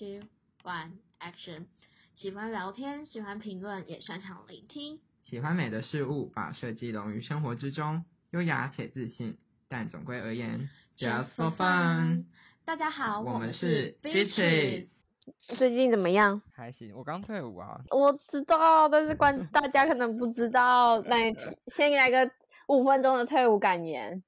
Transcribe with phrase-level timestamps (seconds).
[0.00, 0.22] two,
[0.62, 1.66] one, action！
[2.14, 4.98] 喜欢聊天，喜欢评论，也擅长聆听。
[5.24, 9.36] 喜欢美的事物，把设计融于生活之中，优雅且自信。
[9.68, 12.24] 但总归而言，just for fun。
[12.64, 14.86] 大家好，我们是是 Beaches。
[15.36, 16.40] 最近怎么样？
[16.50, 17.78] 还行，我刚退伍啊。
[17.90, 20.98] 我知道，但是关大家可能不知道。
[21.02, 21.36] 那你
[21.66, 22.32] 先来个
[22.68, 24.22] 五分钟的退伍感言。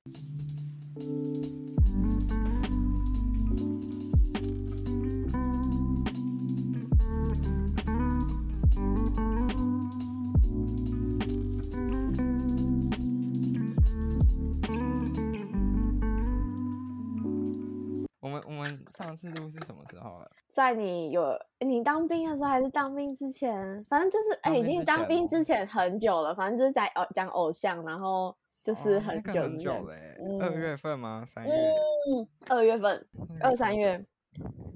[18.22, 20.30] 我们我们上次录是什么时候了？
[20.46, 23.82] 在你有你当兵的时候，还是当兵之前？
[23.86, 26.32] 反正就是哎、已经当兵之前很久了。
[26.32, 28.32] 反正就是在偶讲偶像，然后
[28.63, 31.25] 就是哦很那个很久之前久了欸，二嗯月份吗？
[31.27, 31.53] 三月？
[31.53, 33.05] 嗯，二月份、
[33.41, 34.06] 二三月，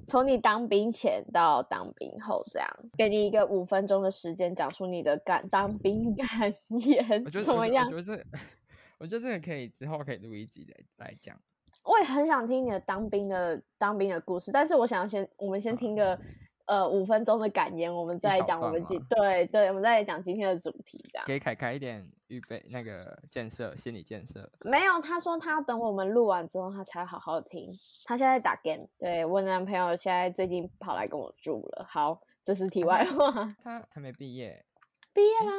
[0.08, 2.68] 从你当兵前到当兵后，这样
[2.98, 8.02] 给你一个五分钟的时间，讲出你的感当兵感言怎么样我觉得我？
[8.02, 8.24] 觉得这，
[8.98, 11.40] 我觉得这个可以之后可以录一集来来讲。
[11.86, 16.18] 我也很想听你的当兵的当兵的故事，但是我想先，我们先听个
[16.66, 21.24] 呃五分钟的感言，我们再小讲我们今对对，我们再讲今天的主题，这样。
[21.26, 24.50] 给凯凯一点预备那个建设，心理建设。
[24.64, 27.68] 没有，他说他等我们录完之后，他才好好听。
[28.04, 31.86] 他现在在打 game，对我男朋友现在最近跑来跟我住了。
[31.88, 33.32] 好，这是题外话。
[33.62, 34.64] 他还没毕业，
[35.12, 35.52] 毕业啦，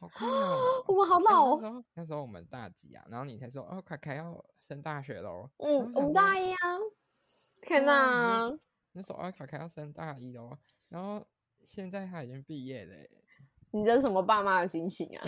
[0.00, 0.84] 好快哦！
[0.86, 1.84] 我们好哎老哦。
[1.94, 3.04] 那时候候我们大几啊？
[3.10, 5.50] 然后你才说哦，凯凯要升大学喽。
[5.58, 6.58] 嗯，我们大一啊。
[7.60, 8.48] 天哪，
[8.92, 10.56] 那时候啊，凯凯要升大一喽。
[10.88, 11.26] 然后
[11.64, 13.10] 现在他已经毕业了耶。
[13.72, 15.22] 你这是什么爸妈的心情啊？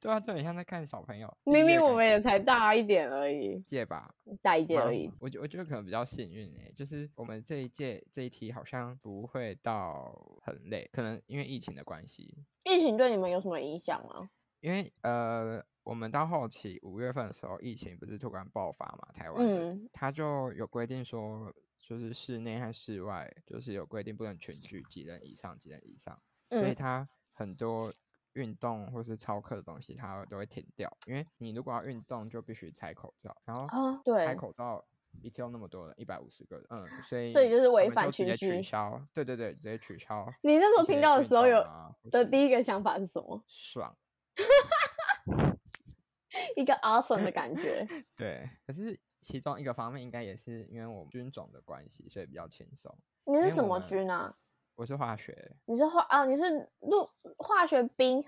[0.00, 1.32] 对啊，就很像在看小朋友。
[1.44, 5.10] 明明我们也才大一点而已，届吧，大一届而已。
[5.20, 12.34] 我觉我觉得可能比较幸运诶，就是我们这一届这一题好像不会到很累，可能因为疫情的关系，
[12.64, 14.28] 疫情对你们有什么影响吗？
[14.60, 27.90] 因为呃，我们到后期五月份的时候，疫情不是突然爆发嘛，台湾他就有规定说，就是室内和室外就是有规定不能全聚几人以上，几人以上，所以嗯他很多
[28.34, 30.90] 运动或是操课的东西，它都会停掉。
[31.06, 34.84] 因为你如果要运动，就必须拆口罩，然后啊，对拆，口罩
[35.22, 40.24] 一次用那么多人，一百五十个人，嗯，所以所以就是他违反群居取消，对对对，直接取消。
[40.42, 41.64] 你那时候听到的时候有
[42.10, 43.42] 的第一个想法是什么？
[43.48, 43.96] 爽，
[46.56, 47.86] 一个 awesome 的感觉。
[48.16, 48.40] 对。
[48.66, 52.96] 可是其中一个方面应该也是因为我们军种的关系，所以比较轻松。
[53.24, 54.32] 你是什么军啊？
[54.80, 56.24] 我是化学，你是化啊？
[56.24, 56.42] 你是
[56.80, 58.24] 陆化学兵，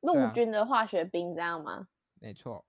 [0.00, 1.88] 陆军的化学兵，这样吗？
[2.20, 2.62] 没错。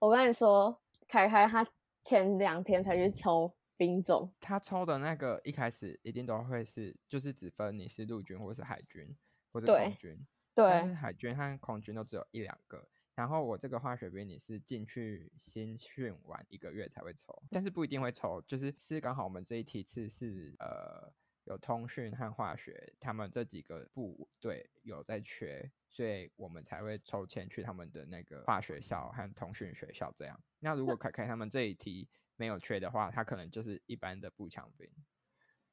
[0.00, 1.64] 我跟你说，凯凯他
[2.02, 9.16] 前两天才去抽兵种，他抽的那个一开始一定都会是，就是只分你是陆军或是海军
[9.52, 12.88] 或是空军，对但是对，海军和空军都只有一两个。
[13.14, 21.12] 然后我这个化学兵你是进去新训完一个月才会抽，但是不一定会抽，就是是刚好我们这一题次是呃
[21.44, 30.40] 有通讯和化学，他们这几个部队有在缺，所以我们才会抽签去他们的那个化学校和通讯学校这样。
[30.60, 34.88] 那如果凯凯他们这一题没有缺的话，他可能就是一般的步枪兵。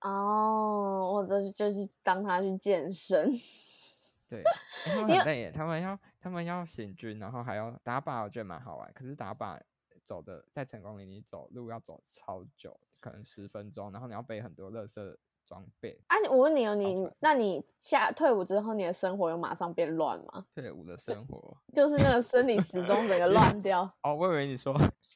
[0.02, 3.30] 哦，我的就是当他去健身，
[4.28, 4.44] 对，欸
[4.86, 8.91] 他们很累耶，他们要他们要行军，然后还要打靶，我觉得蛮好玩。
[8.94, 9.59] 可是打靶
[10.03, 15.18] 走的在成功里，你走路要走超久，可能十分钟，然后你要背很多垃圾
[15.49, 15.99] 装备。
[16.07, 20.45] 啊，我问你哦，你那你下退伍之后，你的生活有马上变乱吗？
[20.53, 24.73] 退伍的生活就是那个生理时钟整个 乱掉哦，我以为你说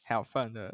[0.07, 0.69] 还有饭的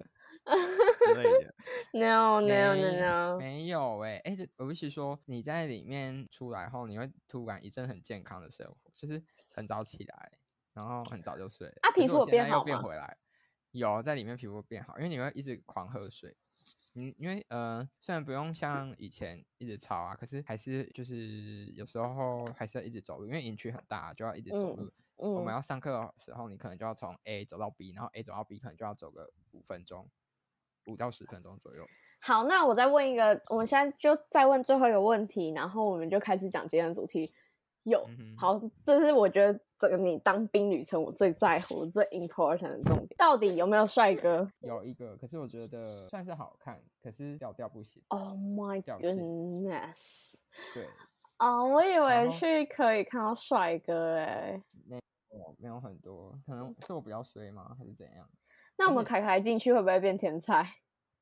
[1.05, 1.53] 之类的。？
[1.91, 9.21] No no 没 no no，没有哎、欸，哎、欸，我必须说你在里面出来后，你会突然一阵很健康的生活，就是
[9.55, 10.31] 很早起来，
[10.73, 11.67] 然后很早就睡。
[11.81, 13.17] 啊皮肤有变我现在又好吗变回来，
[13.71, 16.35] 有在里面皮肤变好，因为你会一直狂喝水。
[16.95, 25.35] 嗯，因为呃，虽然不用像以前一直操啊，可是还是就是有时候还是要一直走路，因为营区很大，就要一直走路嗯路。
[25.35, 30.09] 我们嗯，要上课的时候，你可能就要从 A 走到 B，然后 A 走到 B 可能就要走个五分钟，
[30.85, 31.85] 五到十分钟左右。
[32.21, 37.31] 好，那我再问一个，我们现在就再问最后一个问题，然后我们就开始讲今天的主题。
[37.83, 48.03] 有，嗯好，这是我觉得整个你当兵旅程我最在乎、最 important 的重点，到底有没有帅哥有一个，可是我觉得算是好看，可是调调不行。
[48.09, 50.35] ？Oh my 调性 goodness！
[50.73, 50.87] 对，
[51.39, 54.61] 哦，我以为去可以看到帅哥哎，
[55.29, 58.29] 我没有很多，可能是我比较衰吗，还是怎样？
[58.77, 60.69] 那我们就是凯凯进去会不会变天才？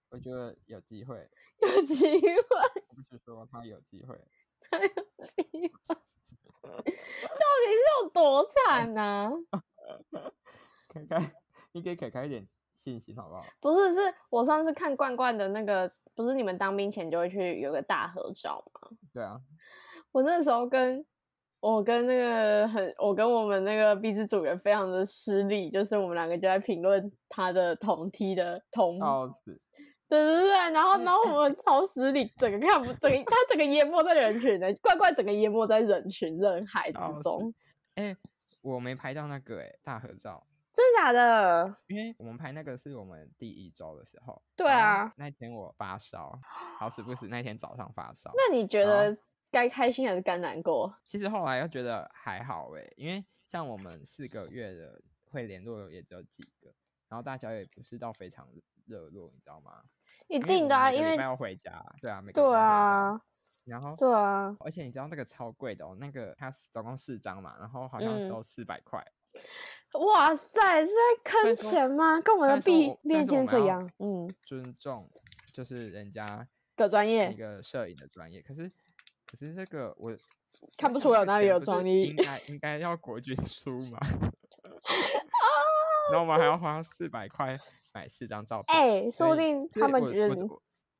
[0.10, 1.30] 我觉得有机会，
[1.62, 2.81] 有机会。
[2.89, 4.18] 我不是说他有机会。
[5.24, 5.95] 机会到
[6.63, 9.31] 底是有多惨呢、
[10.88, 11.31] 凯凯，
[11.74, 13.45] 你给凯凯一点信心好不好？
[13.59, 18.89] 不是，是我上次看罐罐的那个，不是你们当兵前就会去有个大合照吗？
[19.13, 19.39] 对啊，
[20.12, 21.06] 我那时候跟
[21.59, 28.94] 我跟那个很，我跟我们那个 B 支组员非常的失礼，就是我们两个就在评论他的同梯的同！
[30.09, 37.54] 对对对，然后然后我们超失礼，整个看不整个他整个淹没在人群的，怪怪整个淹没在人群人海之中，
[37.95, 38.15] 哎、
[38.62, 41.75] 我没拍到那个哎、大合照，真的假的？
[41.88, 44.42] 因为我们拍那个是我们第一周的时候。
[44.56, 46.39] 对啊那天我发烧，
[46.77, 48.31] 好死不死那天早上发烧。
[48.36, 49.18] 那你觉得
[49.51, 50.95] 该开心还是该难过？
[51.03, 56.71] 其实后来又觉得还好哎、因为像我们四个月的会联络的也只有几个，
[57.10, 58.48] 然后大家也不是到非常
[58.88, 59.84] 热络，你知道吗？
[60.28, 62.56] 一定的啊，因为要回家，对啊，每个对。
[62.56, 63.22] 啊，
[63.66, 69.06] 然后对啊，而且你知道那个超贵的哦，那个它总共四张嘛，然后好像嗯收四百块。
[69.94, 72.19] 哇塞，是在坑钱吗？
[72.22, 74.98] 跟我们的虽然毕说我虽然面说我们要监测一样，嗯，尊重
[75.54, 78.69] 就是人家的专业一个摄影的专业，可是
[79.25, 80.12] 可是这个我
[80.78, 84.00] 看不出来哪里有专业应该应该要国军出吗？
[86.12, 87.57] 然后我们还要花四百块
[87.94, 90.50] 买四张照片，哎、说不定他们觉得你，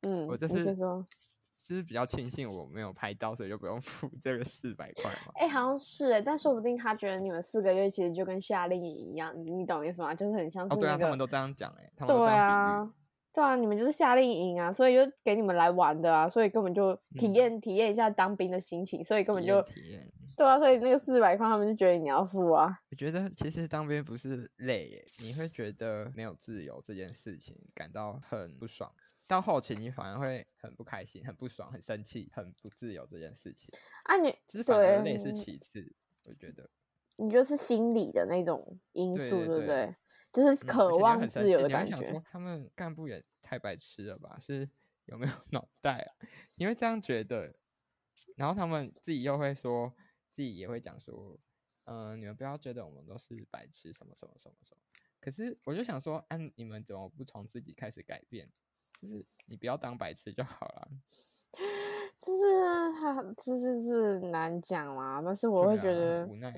[0.02, 5.34] 嗯，我这是就是比较庆幸我没有拍到，所以就不用付这个四百块嘛。
[5.36, 10.16] 哎、好像是哎、但说不定他觉得你们四个月其实就跟夏令营一样，你你懂意思吗？
[10.16, 12.94] 就是很像是哦，对啊，他们都这样讲哎、他们都这样啊比喻。，
[13.38, 20.02] 对啊，你们就是夏令营啊，所以就给你们来玩的啊，所以根本就体嗯验、体验一下当兵的心情，所以根本就体验。
[20.36, 28.92] 对啊，所以那个四百块他们就觉得你要付啊，我觉得其实当兵不是累耶，你会觉得没有自由这件事情感到很不爽，
[29.30, 33.70] 到后期你反而会很不开心、很不爽、很生气、很不自由这件事情。
[34.06, 35.94] 啊你其实反而累是其次，
[36.28, 36.68] 我觉得。
[37.18, 39.94] 你就是心理的那种因素，对不对？
[40.32, 42.24] 就是渴望自由的感觉。
[42.30, 44.38] 他们干部也太白痴了吧？
[44.40, 44.70] 是
[45.06, 46.10] 有没有脑袋啊？
[46.60, 47.56] 你会这样觉得，
[48.36, 49.94] 然后他们自己又会说，
[50.32, 51.38] 自己也会讲说，
[51.86, 54.82] 嗯、你们不要觉得我们都是白痴，什么什么什么什么。
[55.20, 58.46] 可是我就想说，啊，你们怎么不从自己开始改变？
[59.00, 60.88] 就是你不要当白痴就好了。
[62.20, 62.62] 就是
[63.00, 66.52] 他，就是是难讲啦，但是我会觉得很，无奈。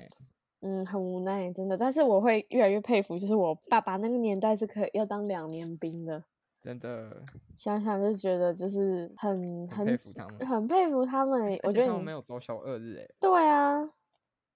[0.60, 1.76] 嗯，很无奈，真的。
[1.76, 6.22] 但是我会越来越佩服，就是我爸爸那个年代是可以要当两年兵的，
[6.60, 7.22] 真的
[7.56, 9.34] 想想就觉得就是很
[9.68, 10.46] 很很佩服他们。
[10.46, 13.76] 很佩服他们我觉得他们没有周休二日诶，对啊，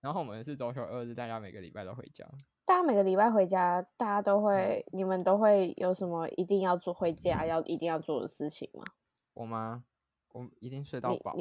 [0.01, 2.27] 然后我们是周休二日，大家每个礼拜都回家。
[2.67, 8.85] 大家每个礼拜回家，大家都嗯会，你们都会有什么一定要做回家要一定要做的事情吗？
[9.35, 9.85] 我吗？
[10.33, 11.35] 我一定睡到饱，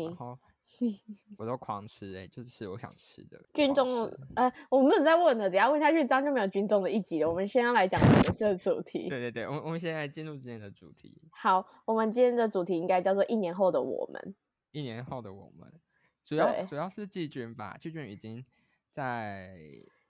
[1.37, 3.37] 我都狂吃哎、就是吃我想吃的。
[3.53, 4.05] 军中，
[4.35, 7.29] 呃，我们没有在问了，等下问下去，这样就没有军中的一集了。
[7.29, 9.09] 我们先要来讲本次的主题。
[9.09, 14.35] 对对对，我们我们现在进入今天的主题，好，我们今天的主题应该叫做“一年后的我们
[14.71, 15.73] 一年后的我们，
[16.23, 18.45] 主要主要是季军吧，季军已经
[18.89, 19.57] 在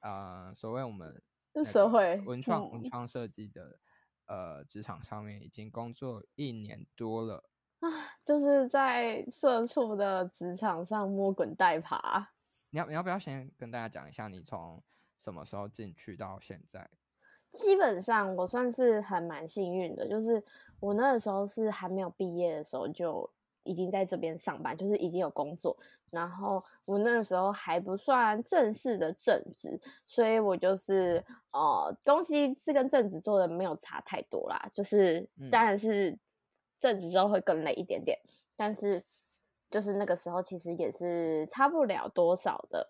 [0.01, 1.21] 呃所谓我们”
[1.53, 3.79] 那个社会文创、嗯文创设计的
[4.27, 7.43] 呃职场上面已经工作一年多了。
[8.23, 12.29] 就是在社畜的职场上摸滚带爬。
[12.71, 14.81] 你要你要不要先跟大家讲一下你从
[15.17, 16.89] 什么时候进去到现在？
[17.49, 20.43] 基本上我算是还蛮幸运的，就是
[20.79, 23.29] 我那个时候是还没有毕业的时候就
[23.61, 25.77] 已经在这边上班，就是已经有工作。
[26.11, 36.17] 然后我那个时候还不算正式的正职，所以我就是呃东西是跟正职做的没有差太多啦，就是嗯当然是
[36.83, 38.19] 正职之后会更累一点点，
[38.57, 39.01] 但是
[39.69, 42.89] 就是那个时候其实也是差不了多少的。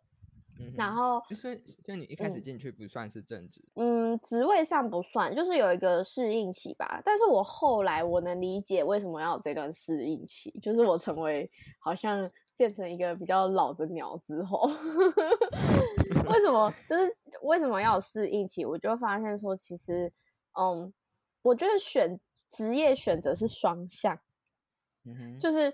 [0.60, 7.02] 嗯然后所以所以你一开始嗯进去不算是正职，嗯，职位上不算，就是有一个适应期吧。
[7.06, 14.70] 但是我后来我能理解为什么要有这段适应期，就是我成为好像变成一个比较老的鸟之后，
[16.30, 18.64] 为什么就是为什么要有适应期？
[18.64, 20.12] 我就发现说，其实
[20.60, 20.94] 嗯，
[21.42, 22.20] 我觉得选
[22.54, 24.18] 职业选择是双向，
[25.06, 25.74] 嗯哼，就是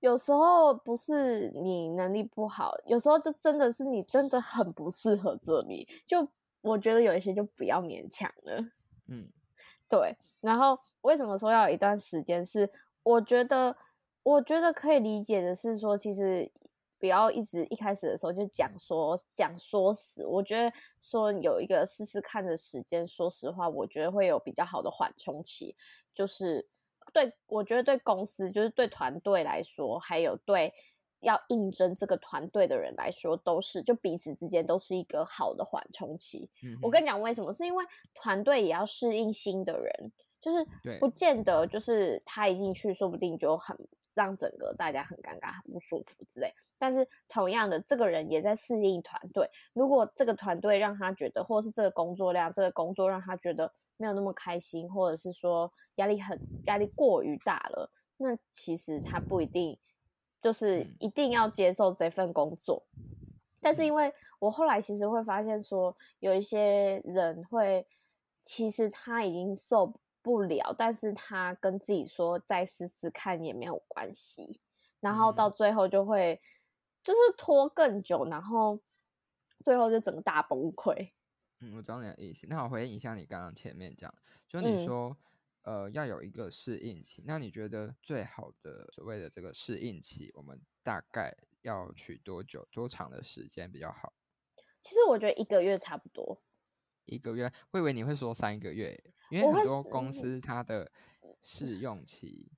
[0.00, 5.86] 有时候不是你能力不好，有时候就真的是你真的很不适合这里。
[6.06, 6.26] 就
[6.62, 8.60] 我觉得有一些就不要勉强了。
[9.08, 9.28] 嗯
[9.86, 12.68] 对，然后为什么说要有一段时间是？
[13.02, 13.76] 我觉得，
[14.22, 16.50] 我觉得可以理解的是说，其实
[16.98, 20.24] 不要一直一开始的时候就讲说讲说死。
[20.24, 25.76] 我觉得说有一个试试看的时间，说实话，我觉得会有比较好的缓冲期。
[26.14, 26.66] 就是
[27.12, 30.72] 对我觉得对公司就是对团队来说，还有对
[31.20, 36.50] 要应征这个团队的人来说，都是就彼此之间都是一个好的缓冲期。
[36.62, 37.52] 嗯我跟你讲为什么？
[37.52, 43.76] 是因为团队也要适应新的人，就是对不见得就是他一进去，说不定就很
[44.14, 46.52] 让整个大家很尴尬、很不舒服之类。
[46.78, 49.48] 但是同样的，这个人也在适应团队。
[49.72, 59.78] 如果这个团队让他觉得，或是这个工作量、这个工作让他觉得没有那么开心，或者是说压力很压力过于大了，那其实他不一定
[60.40, 62.82] 就是嗯一定要接受这份工作。
[63.60, 67.86] 但是因为我后来其实会发现说，有一些人会，
[68.42, 74.58] 其实他已经受不了，但是他跟自己说再试试看也没有关系，
[75.00, 76.40] 然后到最后就会
[77.02, 78.80] 就是拖更久，然后
[79.62, 81.10] 最后就整个大崩溃。
[81.60, 82.46] 嗯，我知道你的意思。
[82.48, 84.12] 那我回应一下你刚刚前面讲，
[84.48, 85.16] 就你嗯说，
[85.62, 87.22] 呃，要有一个适应期。
[87.26, 94.14] 那你觉得最好的所谓的这个适应期，我们大概要取多久、多长的时间比较好？
[94.80, 96.42] 其实我觉得一个月差不多。
[97.04, 97.52] 一个月？
[97.70, 98.98] 我以为你会说三个月，
[99.34, 100.88] 因为很多公司它的
[101.42, 102.48] 试用期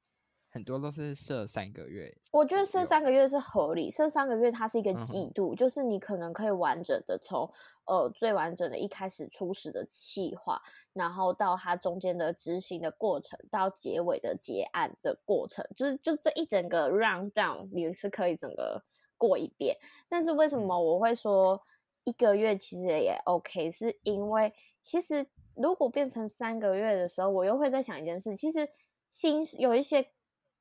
[0.52, 2.14] 很多都是设三个月。
[2.32, 7.50] 我觉得设三个月是合理，设三个月它是一个季度，就是你可能可以完整的从
[7.86, 10.60] 呃最完整的一开始初始的企划，
[10.92, 18.82] 然后到它中间的执行的过程，到结尾的结案的过程，就是就这一整个 round down 你是可以整个
[19.16, 19.76] 过一遍。
[20.08, 21.60] 但是为什么我会说
[22.04, 23.70] 一个月其实也 OK？
[23.70, 24.52] 是因为
[24.82, 25.26] 其实
[25.56, 28.68] 如果变成三个月的时候，我又会在想一件事，其实
[29.08, 30.06] 薪有一些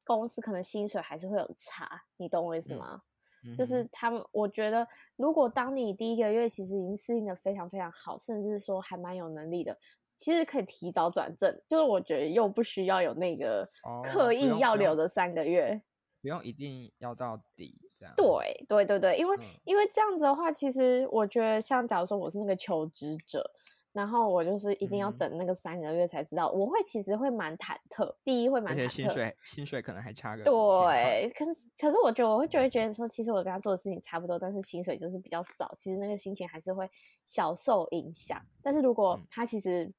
[0.03, 3.01] 公司可能薪水还是会有差，你懂我意思嗯吗？
[3.45, 4.87] 嗯就是他们，我觉得
[5.17, 9.77] 如果当你第一个月其实已经适应的非常非常好，甚至说还蛮有能力的，
[10.17, 15.79] 其实可以提早转正，就是我觉得又不需要有那个哦刻意要留的三个月。
[16.21, 18.15] 不用一定要到底这样。
[18.17, 23.47] 对对对对，因为、嗯因为这样子的话，其实我觉得像假如说我是那个求职者，
[23.95, 28.89] 然后我就是一定要等那个三个月才知道，我会其实会蛮忐忑，第一会蛮而且忐忑。
[28.89, 36.89] 薪水薪水可能还差个对，可是可是我觉得我会就会觉得说，其实我跟他做的事情差不多，但是薪水就是比较少，其实那个心情还是会
[37.25, 38.37] 小受影响。
[38.61, 39.89] 但是如果嗯他其实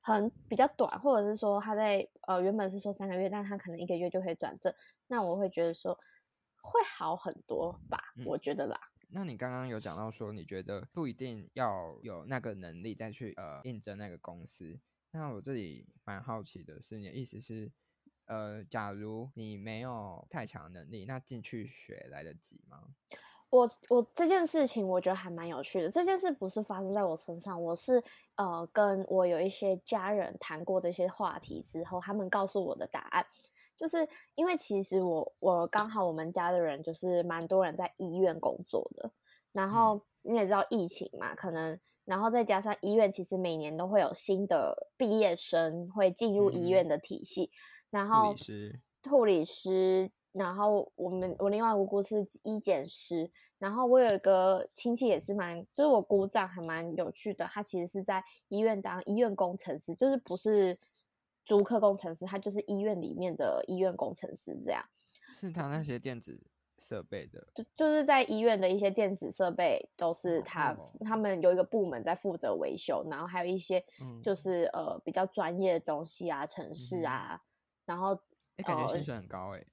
[0.00, 4.74] 很比较短，或者是说他在呃原本是说三个月，但他可能一个月就可以转正，
[5.06, 5.94] 那我会觉得说
[6.56, 8.76] 会好很多吧，嗯我觉得啦。
[9.12, 14.80] 那你刚刚有讲到说，你觉得不一定要有那个能力再去呃应征那个公司。
[15.12, 17.72] 那我这里蛮好奇的是，你的意思是，
[18.26, 22.94] 呃，假如你没有太强能力，那进去学来得及吗？
[23.50, 25.90] 我我这件事情我觉得还蛮有趣的。
[25.90, 28.00] 这件事不是发生在我身上，我是
[28.36, 33.26] 呃跟我有一些家人谈过这些话题之后，他们告诉我的答案，
[33.80, 39.10] 就是因为其实我我刚好我们家的人就是蛮多人在医院工作的，
[39.52, 46.68] 然后你也知道疫情嘛，可能然后再加上医院其实每年都会有新的毕业生会进入医嗯。
[46.68, 47.50] 院的体系，
[47.88, 48.34] 然护后
[49.08, 60.78] 护理师，然后我们我另外一个姑姑是医检师，然后我有一个亲戚也是蛮，就是我姑丈还蛮有趣的，他其实是在医院当医院工程师，就是不是
[61.44, 64.84] 足科工程师，他就是医院里面的医院工程师这样，
[65.30, 66.40] 是他那些电子
[66.78, 74.34] 设备的，就就是在医院的一些电子设备都是他、哦他们有一个部门在负责维修，然后还有一些嗯就。
[74.34, 77.42] 是、呃比较专业的东西啊，城市啊，
[77.84, 78.14] 然后
[78.56, 79.64] 哎、感觉呃薪水很高哎、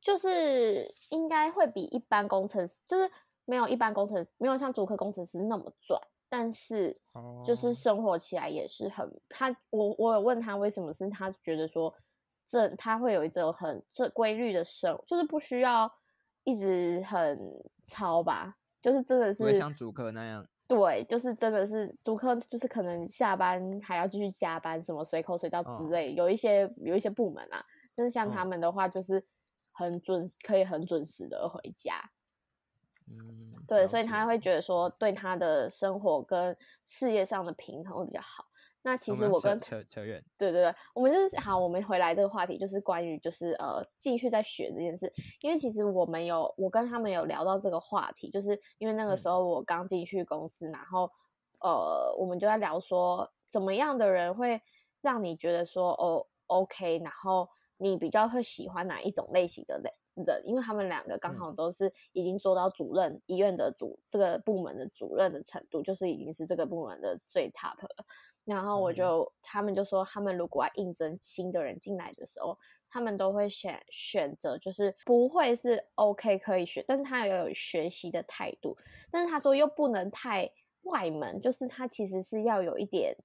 [0.00, 0.74] 就是
[1.12, 3.10] 应该会比一般工程师，就是
[3.44, 6.00] 没有一般工程师没有像主客工程师那么赚，
[6.36, 11.94] 但是哦，就是生活起来也是很他我我有问他为什么是他觉得说
[12.44, 15.88] 这他会有一种很这规律的生，就是不需要
[16.42, 17.38] 一直很
[17.80, 27.64] 操吧，就是真的是像主客那样，对，就是真的是主客，就是可能下班还要继续加班，什么随口随到之嗯类，有一些有一些部门啊，
[27.94, 28.48] 但是像他嗯。
[28.48, 29.24] 们的话，就是
[29.72, 32.10] 很准，可以很准时的回家。
[33.06, 33.14] 嗯，
[33.66, 38.44] 对，所以他解会觉得说，对他的生活跟事业上的平衡会比较好。
[38.86, 49.32] 那其实我跟扯扯远，对对对，我们就是好，我们回来这个话题，就是关于就是呃进去再学这件事，因为其实我们有我跟他们有聊到这个话题，就是因为那个时嗯。
[49.32, 51.10] 候我刚进去公司，然后
[51.60, 54.60] 呃我们就在聊说怎么样的人会
[55.00, 59.90] 让你觉得说哦 OK，然后你比较会喜欢哪一种类型的类
[60.24, 60.42] 人？
[60.46, 68.06] 因为他们两个刚好嗯都是已经做到主任医院的主这个部门的主任的程度，就是已经是这个部门的最 top 了。
[68.44, 72.56] 然后我嗯就、他们就说，他们如果要应征新的人进来的时候，
[72.90, 78.76] 他们都会选选择，就是不会是 OK 可以学，但是他要有学习的态度。
[79.10, 80.50] 但是他说又不能太
[80.82, 83.16] 外门，就是他其实是要有一点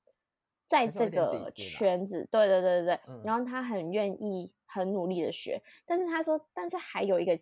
[0.70, 3.00] 在这个圈子，对对对对对。
[3.08, 7.36] 嗯然后他很愿意、很努力的学，但是他说，但是还有一个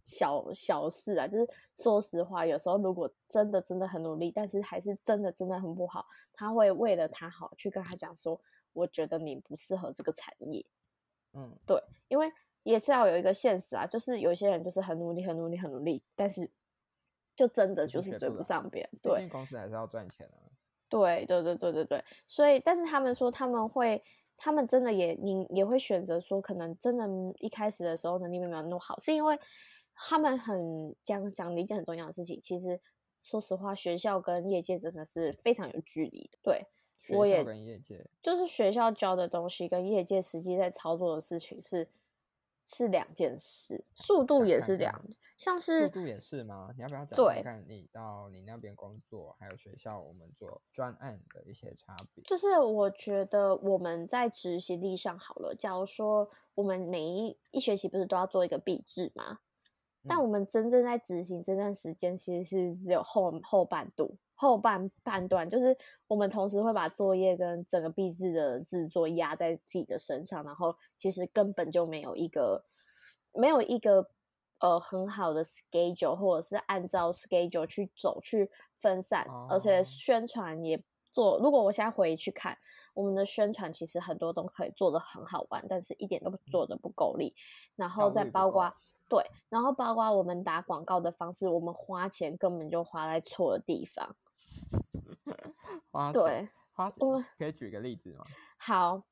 [0.00, 8.40] 小小事啊，就是说实话，有时候如果真的真的很努力，但是还是真的真的很不好，他会为了他好去跟他讲说，
[8.72, 10.64] 我觉得你不适合这个产业。
[11.32, 12.32] 嗯，对因为
[12.62, 16.48] 也是要有一个现实啊，就是有些人就是很努力、很努力、很努力，但是
[17.34, 18.90] 就真的就就是是追不上别人。
[18.92, 20.46] 毕对竟公司还是要赚钱啊。
[20.88, 24.02] 对对对对对对，所以但是他们说他们会，
[24.36, 27.06] 他们真的也你也会选择说，可能真的
[27.38, 29.38] 一开始的时候能力没有那么好，是因为
[29.94, 32.80] 他们很讲讲了一件很重要的事情，其实
[33.20, 36.38] 说实话，学校跟业界真的是非常有距离的。
[36.42, 36.64] 对，
[37.00, 41.88] 学校我也跟业界，就是学校教的东西跟业界实际在操作的事情是
[42.62, 45.04] 是两件事，速度也是两，
[45.38, 46.68] 像是速度也是吗？
[46.76, 52.22] 你要不要讲对看看你到你那边工作，还有学校我们做专案的一些差别？
[52.24, 59.38] 就是我觉得我们在执行力上好了，假如说我们每一一学期不是都要做一个毕制吗？
[60.08, 65.76] 但嗯我们真正在执行这段时间，其实是只有后后半度、后半半段，就是
[66.08, 72.64] 我们同时会把作业跟整个毕制的制作压在自己的身上，然后其实根本就没有一个
[73.34, 74.08] 没有一个
[74.58, 81.38] 呃很好的 schedule，或者是按照 schedule 去走去分散，而且哦宣传也做。
[81.38, 82.56] 如果我现在回去看
[82.94, 87.34] 我们的宣传，其实很多都可以做的很好玩，但是一点都不做的不够力。
[87.76, 88.72] 然后再包括
[89.08, 94.16] 对，然后包括我们打广告的方式，我们花钱根本就花在错的地方。
[95.90, 98.24] 花对，花我钱可以举个例子吗？
[98.56, 99.02] 好，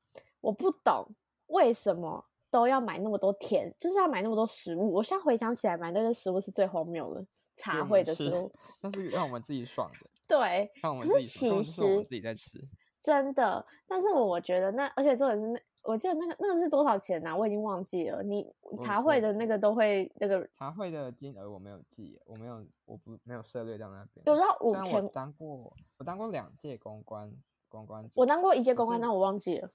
[0.41, 1.07] 我不懂
[1.47, 4.93] 为什么都要买那么多甜，就是要买那么多食物。
[4.93, 7.25] 我现在回想起来，买那些食物是最荒谬的，
[7.55, 8.51] 茶会的食物。
[8.81, 12.59] 那是让我们自己爽的，对，让我们自己爽，其实自己在吃。
[12.99, 18.23] 真的，但是我觉得那，而且重点是那，我记得那个那个是多少钱呐、我已经忘记了。
[18.23, 18.45] 你
[18.81, 24.23] 茶会的那个都会那个茶会的金额我没有记，我没有，我不没有涉猎到那边。
[24.25, 25.57] 有到五虽然我千，当过，
[25.99, 27.31] 我当过两届公关
[27.69, 29.69] 公关，我当过一届公关，但我忘记了。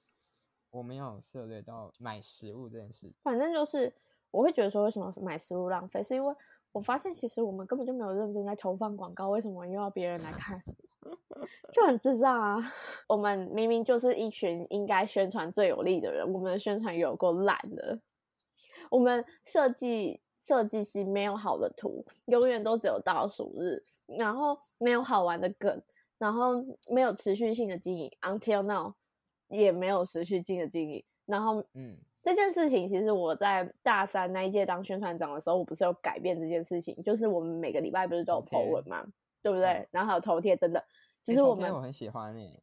[0.73, 3.13] 我没有涉猎到买食物这件事。
[3.23, 3.93] 反正就是
[4.33, 6.35] 我会觉得说，为什么买食物浪费，是因为
[6.73, 10.61] 我发现其实我们根本就没有认真在投放广告，为什么又要别人来看？
[11.73, 12.73] 就很智障啊！
[13.09, 17.99] 我们明明就是一群应该宣传最有力的人，我们的宣传有够烂的。
[18.91, 25.83] 我们设计设计师没有好的图，永远都只有倒数日，然后没有好玩的梗，
[26.17, 28.93] 然后没有持续性的经营，until now
[29.53, 39.07] 也没有持续性的经营，然后嗯，这件事情其实我在大三那一届当宣传长的时候，我不是有改变这件事情，就是我们每个礼拜不是都有头贴 po 文嘛，
[39.43, 39.67] 对不对？
[39.69, 40.83] 嗯然后还有头贴等等，
[41.23, 42.63] 就实是我们头贴我很喜欢诶、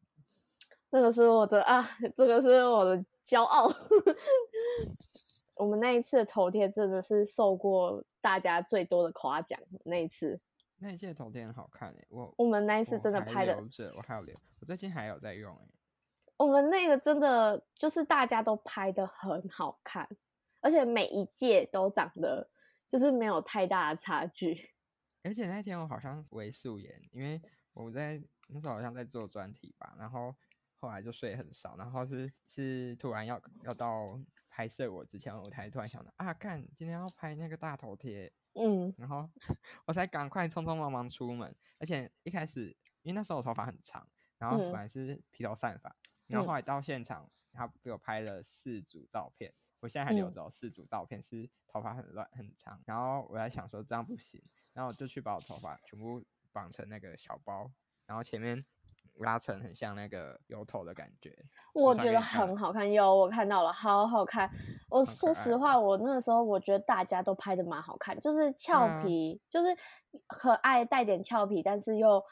[0.90, 1.80] 这个是我的啊，
[2.16, 3.68] 这个是我的骄傲。
[5.56, 10.40] 我们那一次的头贴真的是受过大家最多的夸奖，那一次
[10.78, 15.68] 那一届头贴很好看诶、我我们那一次真的拍的我还有留，我最近还有在用诶、
[16.40, 20.08] 我们那个真的就是大家都拍的很好看，
[20.62, 22.48] 而且每一届都长得
[22.88, 24.70] 就是没有太大的差距。
[25.22, 27.38] 而且那天我好像微素颜，因为
[27.74, 30.34] 我在那时候好像在做专题吧，然后
[30.76, 34.06] 后来就睡很少，然后是是突然要要到
[34.48, 39.28] 拍摄我之前，我才突然想到啊，看今天要拍那个大头贴，嗯然后
[39.84, 45.94] 我才赶快匆匆忙忙出门，而且一开始因为那时候我头发很长，然后嗯本来是披头散发，
[46.30, 46.62] 然后嗯后来。
[46.62, 50.32] 到现场，他给我拍了四组照片，我现在还留嗯。
[50.32, 54.40] 着四组照片，是头发很乱很长，然后我在想说这样不行，
[54.74, 57.70] 然后我就去把我头发全部绑成那个小包，
[58.06, 58.64] 然后前面
[59.14, 61.36] 拉成很像那个油头的感觉，
[61.74, 64.50] 我觉得很好看，有我看到了，好好看。
[64.88, 69.76] 我可说实话，我那个时候我觉得大家都拍的蛮好看，就是俏啊皮，就是
[70.26, 72.22] 可爱，带点俏皮，但是又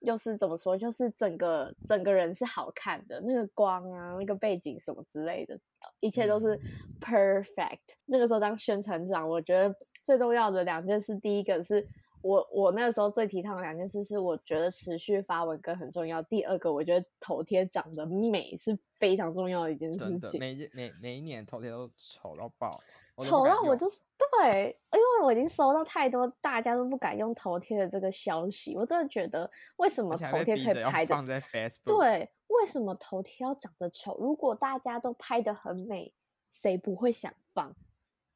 [0.00, 5.58] 又是怎么说，就是整个整个人是好看的，那个光啊，那个背景什么之类的，
[6.00, 6.60] 一切都是嗯
[7.00, 7.78] perfect。
[8.06, 11.84] 那个时候当宣传长，我觉得最重要的两件事，第一个是
[12.22, 16.22] 我我那个时候最提倡的两件事是，我觉得持续发文跟很重要。
[16.22, 20.38] 第二个，我觉得头贴长得美是非常重要的一件事，情。
[20.38, 22.80] 每一每每一年头贴都丑到爆，
[23.18, 34.16] 丑到我就是对，因为我已经收到太多大家都不敢用头贴的这个消息，我真的觉得为什么头贴可以拍的放在 Facebook，对，为什么头贴要长得丑？
[34.18, 36.14] 如果大家都拍的很美，
[36.50, 37.74] 谁不会想放？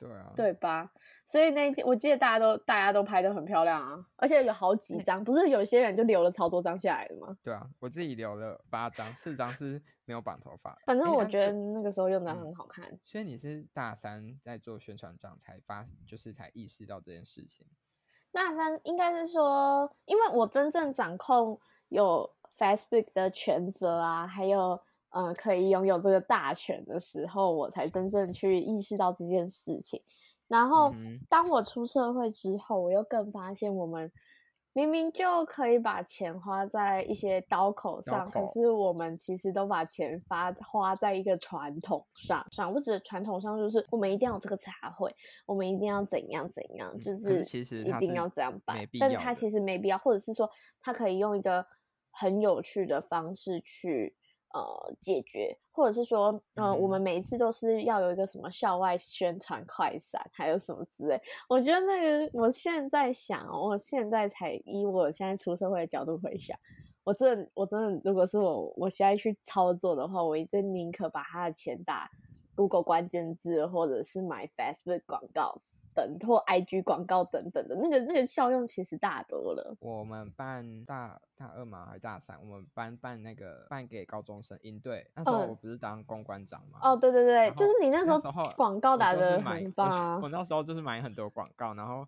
[0.02, 0.90] 对啊，对吧？
[1.24, 7.36] 所以那一件我记得大家都大家都拍的很漂亮啊，而且有好几张，不是有些人就留了超多张下来的吗？
[7.42, 10.76] 对啊，我自己留了八张，四张是没有绑头发。
[10.84, 12.98] 反正我觉得那个时候用的嗯很好看。
[13.04, 17.66] 所以你是大三在做宣传照才发，就是才意识到这件事情。
[18.32, 21.60] 大三应该是说，因为我真正掌控
[21.90, 24.80] 有 Facebook 的权责啊，还有嗯、
[25.12, 30.02] 呃可以拥有这个大权的时候，我才真正去意识到这件事情。
[30.48, 30.92] 然后
[31.28, 34.12] 当我出社会之后，我又更发现我们。
[34.74, 42.72] 明明就可以把钱花在一些刀口刀上，可是我们其实都把钱发花在一个传统上上。
[42.72, 50.48] 我指的传统上就是我们一定要有这个茶会，我们一定要怎样怎样，就是其实一定要这样没办必，要的但是它其实没必要，或者是说
[50.80, 51.66] 他可以用一个
[52.10, 54.16] 很有趣的方式去
[54.52, 61.20] 呃解决，或者是说呃、我嗯们每一次都是要有一个什么校外宣传快闪，还有什么之类。
[61.48, 66.58] 我觉得那个我现在想哦，我现在才以我现在出社会的角度回想。
[67.04, 72.08] 我真的，我真的，如果是我，我现在去操作的话，我一定宁可把他的钱打
[72.54, 75.60] Google 关键字，或者是买 Facebook 广告
[75.94, 79.76] 等，或 IG 广告等等的，那个那个效用其实大多了。
[79.80, 86.78] 我们办大大二嘛还是大三，我们班办那个办给高中生应对，那时候嗯我不是当公关长嘛。
[86.82, 90.22] 哦，对对对，就是你那时候候广告打的很棒啊我。
[90.24, 92.06] 我那时候就是买很多广告，然后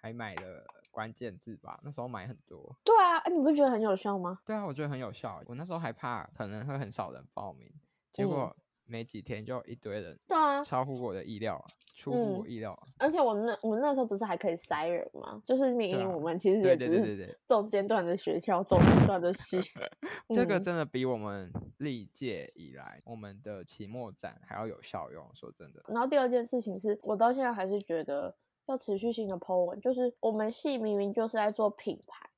[0.00, 2.76] 还买了关键字吧，那时候买很多。
[2.84, 4.40] 对啊，哎你不觉得很有效吗？
[4.44, 5.42] 对啊，我觉得很有效。
[5.46, 7.80] 我那时候还怕可能会很少人报名，嗯
[8.12, 8.54] 结果
[8.92, 11.64] 没几天就一堆人，对啊，超乎我的意料啊，
[11.96, 12.82] 出乎嗯我意料啊。
[12.98, 15.40] 而且我们那我们那时候不是还可以塞人吗？
[15.46, 19.58] 就是明明我们其实对也只是中间段的学校，中间段的系。
[20.28, 25.24] 这个嗯真的比我们历届以来我们的期末展还要有效用。
[25.32, 28.34] 说真的，然后第二件事情是我到现在还是觉得
[28.66, 32.28] 要持续性的 Po 文，就是我们系明明就是在做品牌，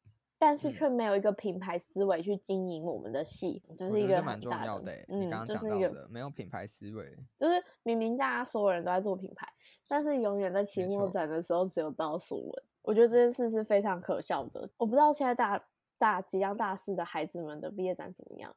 [0.44, 5.02] 但是嗯却没有一个品牌思维去经营我们的戏，就是一个蛮重要的欸。
[5.08, 9.50] 嗯你刚刚就是一个讲到的，没有品牌思维，就是明明大家所有人都在做品牌，
[9.88, 12.62] 但是永远在期末展的时候只有倒数文。
[12.82, 14.68] 我觉得这件事是非常可笑的。
[14.76, 18.54] 我不知道现在大大即将大四的孩子们的毕业展怎么样，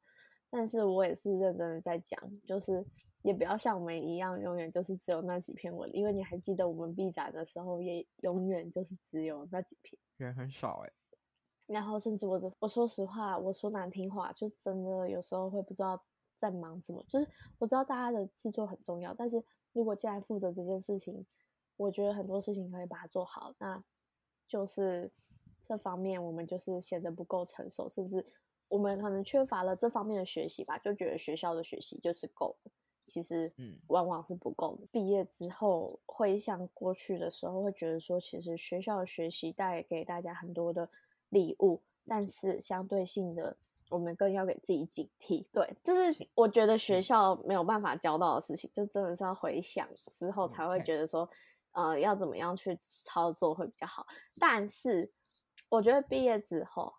[0.49, 2.85] 但是我也是认真的在讲，就是
[3.21, 9.97] 也不要像我们一样，永远就是只有那几篇文，因为你还记得我们毕展的时候，也永远就是只有那几篇。
[10.17, 10.91] 人很少哎。
[11.67, 16.01] 然后甚至我的，我说实话，我说难听话，就真的有时候会不知道
[16.35, 17.03] 在忙什么。
[17.07, 17.27] 就是
[17.59, 21.25] 我知道大家的制作很重要，但是如果既然负责这件事情，
[21.75, 23.83] 我觉得很多事情可以把它做好，那
[24.47, 25.11] 就是
[25.61, 28.25] 这方面我们就是显得不够成熟，甚至
[28.69, 32.71] 我们可能缺乏了这方面的学习吧，就觉得学校的学习就是够了。
[33.05, 34.87] 其实，嗯往往是不够的。
[34.91, 40.89] 毕业之后回想过去的时候，会觉得说，其实学校的学习带给大家很多的
[41.29, 43.57] 礼物，但是相对性的，
[43.89, 45.45] 我们更要给自己警惕。
[45.51, 51.29] 对，这是我觉得学校没有办法教到的事情，就真的是要回想之后才会嗯觉得说，
[51.71, 54.05] 呃，要怎么样去操作会比较好。
[54.39, 55.11] 但是
[55.69, 56.93] 我觉得毕业之后，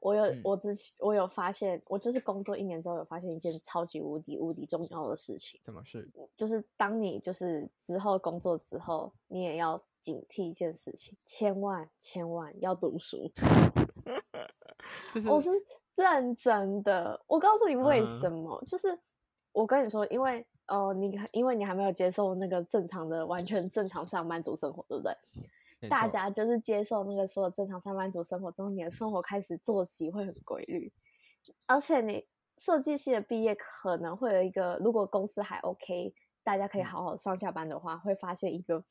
[0.00, 5.60] 我有、嗯我之前我有发现，我就是工作一年之后有发现一件超级无敌无敌重要的事情。
[5.64, 6.08] 怎么是？
[6.36, 13.30] 就是当你就是之后工作之后，你也要警惕一件事情，千万千万要读书。
[15.28, 15.50] 我是
[15.94, 18.98] 认真的，我告诉你为嗯什么，就是
[19.52, 25.12] 我跟你说，因为哦，你因为你还没有接受那个正常的、完全正常上班族生活，对不对？
[25.88, 30.92] 大家就是接受那个所有正常上班族生活之后，你的生活开始作息会很规律，
[31.66, 36.12] 而且你设计系的毕业可能会有一个，如果公司还 OK，
[36.42, 38.84] 大家可以嗯好好上下班的话，会发现一个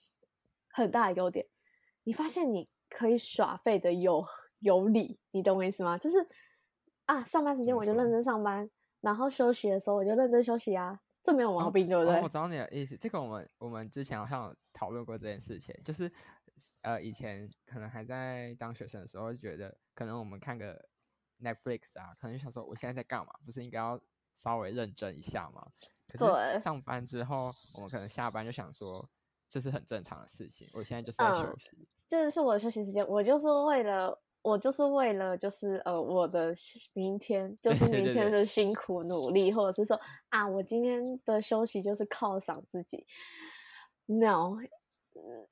[0.71, 1.45] 很大的优点，
[2.03, 4.23] 你发现你可以耍废的有
[4.59, 5.97] 有理，你懂我意思吗？
[5.97, 6.25] 就是
[7.05, 8.69] 啊，上班时间我就认真上班，
[9.01, 12.15] 然后休息的时候我就认真休息啊，这没有毛病，对不对？
[12.15, 12.95] 哦，我知道你的意思。
[12.95, 16.09] 这个我们我们之前好像有讨论过这件事情，就是
[16.81, 20.87] 呃，以前可能还在当学生的时候，就觉得可能我们看个
[21.41, 23.33] Netflix 啊，可能就想说我现在在干嘛？
[23.45, 23.99] 不是应该要
[24.33, 25.65] 稍微认真一下吗？
[26.07, 29.07] 可是上班之后，我们可能下班就想说，
[29.47, 30.69] 这是很正常的事情。
[30.73, 34.21] 我现在就是在休嗯息，这是我的休息时间，我就是为了。
[34.43, 36.53] 我就是为了，就是呃，我的
[36.93, 43.05] 明天，就是明天对的辛苦努力，或者是说啊，我今天的休息就是犒赏自己。
[44.05, 44.69] No，嗯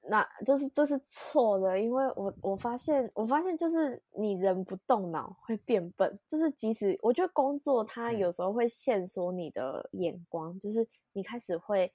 [0.07, 8.17] 那就是这是错的，因为我我发现，我发现就是你人不动脑会变笨，就是即使我觉得工作它嗯。
[8.19, 11.93] 有时候会限缩你的眼光，就是你开始会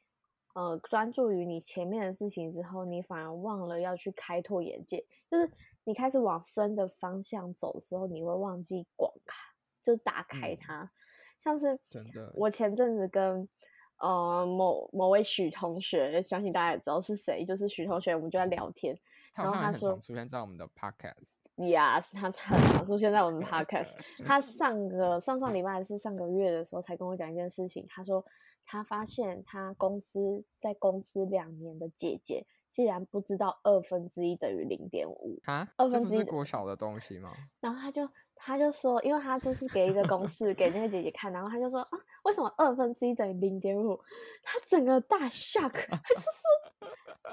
[0.54, 5.50] 呃专注于你前面的事情之后，你反而忘了要去开拓眼界，就是
[5.84, 9.36] 你开始往深的方向走的时候，你会忘记广开，
[9.80, 10.58] 就打开嗯。
[10.60, 10.92] 它，
[11.38, 12.32] 像是真的。
[12.36, 13.48] 我前阵子跟
[14.00, 18.98] 呃某某位许同学，相信大家也知道是谁，就是许同学，我们就在聊天。
[19.34, 21.36] 然后他说出现在我们的 podcast。
[21.56, 23.98] Yes，他很常出现在我们 podcast。
[24.24, 28.24] 他上个上上礼拜还是上个月的时候才跟我讲一件事情，他说
[28.64, 37.30] 他发现他公司在公司两年的姐姐，竟然不知道二分之一等于零点五，啊，二分之一的国小的东西吗？
[37.60, 38.08] 然后他就
[38.42, 41.90] 他就说，因为他就是给一个公式给那个姐姐看，然后他就说啊，
[42.24, 43.98] 为什么二分之一等于零点五？
[44.42, 47.30] 他整个大 shock，他就说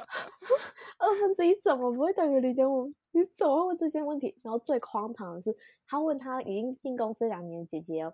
[1.00, 2.88] 二分之一怎么不会等于零点五？
[3.12, 4.38] 你怎么会问这些问题？
[4.43, 5.56] 然后最荒唐的是，
[5.88, 8.13] 他问他已经进公司两年的姐姐哦，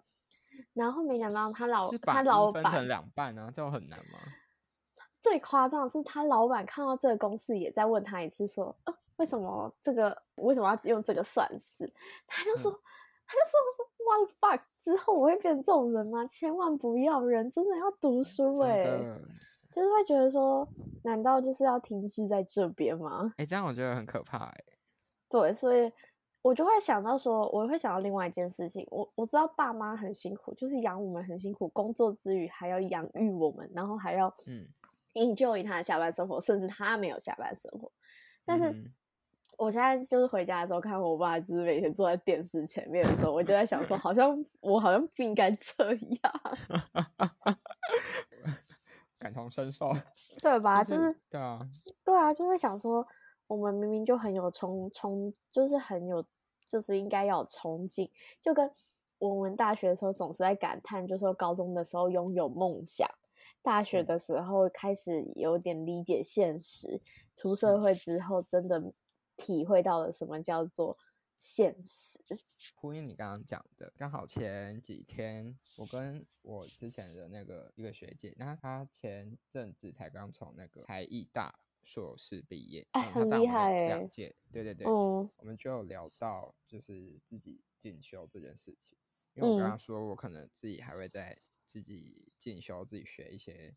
[0.73, 4.19] 然后没想到他老他老板分成板两半啊，这样很难吗？
[5.19, 11.91] 最夸张的是，他老板看到这个公式，也在问他一次说，呃，为什么这个为什么要用这个算式？
[12.27, 12.71] 他就说，
[13.25, 13.59] 他就说
[14.05, 14.61] ，what the fuck？
[14.79, 16.25] 之后我会变成这种人吗？
[16.25, 19.21] 千万不要，人真的要读书真哎、的，
[19.71, 20.67] 就是会觉得说，
[21.03, 23.33] 难道就是要停滞在这边吗？
[23.37, 24.63] 哎，这样我觉得很可怕哎。
[25.29, 25.91] 对，所以
[26.41, 28.85] 我就会想到说，我会想到另外一件事情。
[28.91, 34.67] 我我知道爸妈很辛苦，就是养我们很辛苦，工作之余还要养育我们，然后还要嗯
[35.13, 37.91] enjoy 他的下班生活，甚至他没有下班生活。
[38.45, 38.91] 但是嗯
[39.57, 46.33] 我现在就是回家的时候，看我爸就是每天坐在电视前面的时候，我就在想说，好像我好像不应该这样，
[49.19, 49.93] 感同身受，
[50.41, 50.83] 对吧？
[50.83, 51.59] 就是对啊，
[52.03, 53.05] 对啊，就会想说，
[53.47, 56.25] 我们明明就很有冲冲，就是很有，
[56.67, 58.09] 就是应该要有冲劲，
[58.41, 58.69] 就跟
[59.19, 63.07] 我们大学的时候总是在感叹，就说高中的时候拥有梦想，
[63.61, 66.99] 大学嗯的时候开始有点理解现实，
[67.35, 68.83] 出社会之后真的
[69.35, 70.97] 体会到了什么叫做
[71.37, 72.19] 现实。
[72.75, 88.97] 呼应你刚刚讲的，刚好前几天我跟我之前的那个一个学姐，那她前阵子才刚从那个台艺大硕士毕业，哎很厉害欸两届，对对对，嗯我们就有聊到就是自己进修这件事情，
[89.33, 93.73] 因为我跟嗯她说我可能自己还会在自己进修，自己学一些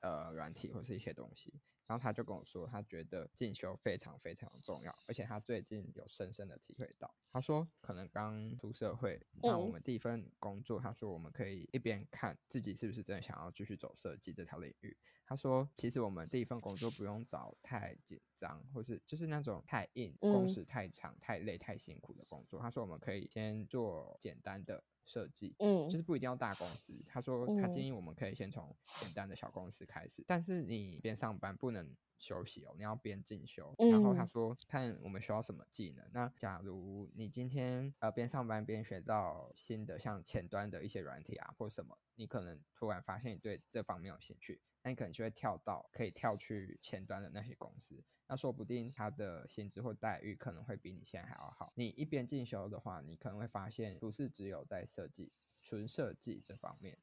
[0.00, 1.60] 呃软体或是一些东西。
[1.86, 7.14] 然后他就跟我说，他觉得进修非常非常重要，而且他最近有深深的体会到。
[7.32, 14.96] 他说，可能刚出社会，那我嗯们第一份工作，他说我们可以一边看自己是不是真的想要继续走设计这条领域。
[15.28, 22.60] 他说，其实我们第一份工作不用找太紧张，或是就是那种太硬、工嗯时太长、太累、太辛苦的工作。
[22.60, 26.92] 他说，我们可以先做简单的设计，嗯就是不一定要大公司。
[27.06, 33.74] 他说他建嗯议我们可以先从简单的小公司开始，但是你边上班不能休息哦，你要边进修。
[33.78, 36.04] 然后他嗯说看我们需要什么技能。
[36.12, 48.00] 那假如你今天呃边上班边学到新的像前端的一些软体啊或什么，你可能突然发现你对这方面有兴趣，那你可能就会跳到可以跳去前端的那些公司。
[48.28, 51.72] 那说不定他的薪资或待遇可能会比你现在还要好。
[51.74, 55.32] 你一边进修的话，你可能会发现不是只有在设计、
[55.64, 56.96] 纯设计这方面。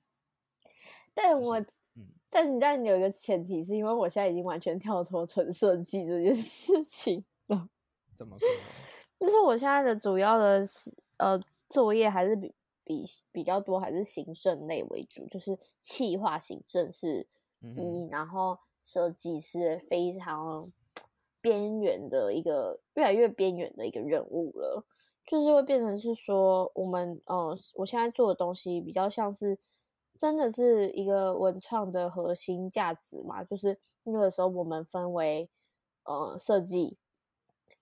[0.57, 0.77] 就是
[1.13, 1.59] 但我，
[1.95, 7.69] 嗯但但有一个前提，是因为我现在已经完全跳脱纯设计这件事情了。
[8.15, 8.47] 怎么说？
[9.19, 17.27] 就是我现在的主要的是呃作业还是比比比较多，还是行政类为主，就是企划行政是
[17.63, 20.71] 嗯一，然后设计是非常
[21.41, 24.86] 边缘的一个越来越边缘的一个任务了，
[25.26, 29.58] 就是会变成是说我们呃我现在做的东西比较像是。
[30.15, 33.43] 真的是一个文创的核心价值嘛？
[33.43, 35.49] 就是那个时候我们分为
[36.04, 36.99] 呃设计、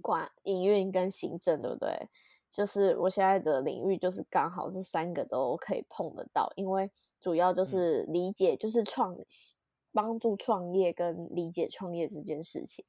[0.02, 2.08] 管营运跟行政，对不对？
[2.50, 6.90] 就是我现在的领域就是刚好这三个都可以碰得到，因为
[7.20, 9.14] 主要就是理解，就是创
[9.94, 12.84] 帮助创业跟理解创业这件事情。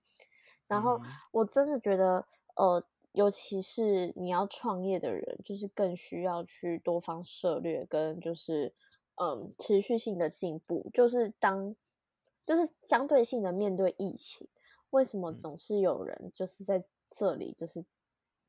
[0.67, 1.01] 然后嗯
[1.33, 8.73] 我真的觉得，呃，尤其是你要创业的人，就是更需要去多方涉略，跟就是
[9.17, 10.91] 嗯持续性的进步。
[10.95, 11.75] 就是当
[12.47, 14.49] 就是相对性的面对疫情，
[14.91, 17.85] 为什么嗯总是有人就是在这里就是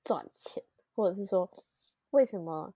[0.02, 0.64] 赚钱，
[0.96, 1.50] 或者是说
[2.12, 2.74] 为什么？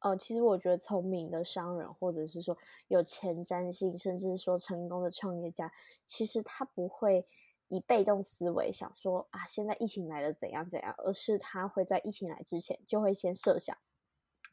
[0.00, 2.56] 呃，其实我觉得聪明的商人，或者是说
[2.88, 5.72] 有前瞻性，甚至是说成功的创业家，
[6.04, 7.26] 其实他不会
[7.68, 13.76] 以被动思维想说啊，现在疫情来了怎样怎样，而是他会在疫情来之前就会先设想，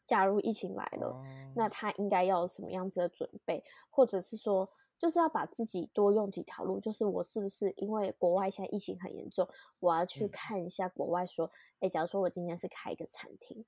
[0.06, 1.24] 假如疫情来了，哦。
[1.56, 9.48] 那他应该要有什么样子的准备，或者是说，就是要把自己多用几条路，就是我是不是因为国外现在疫情很严重，
[9.80, 10.30] 我要去嗯。
[10.32, 11.52] 看一下国外说，
[11.82, 13.64] 哎、假如说我今天是开一个餐厅，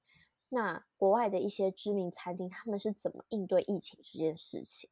[0.49, 4.89] 那国外的一些知名餐厅他们是怎么应对疫情这件事情？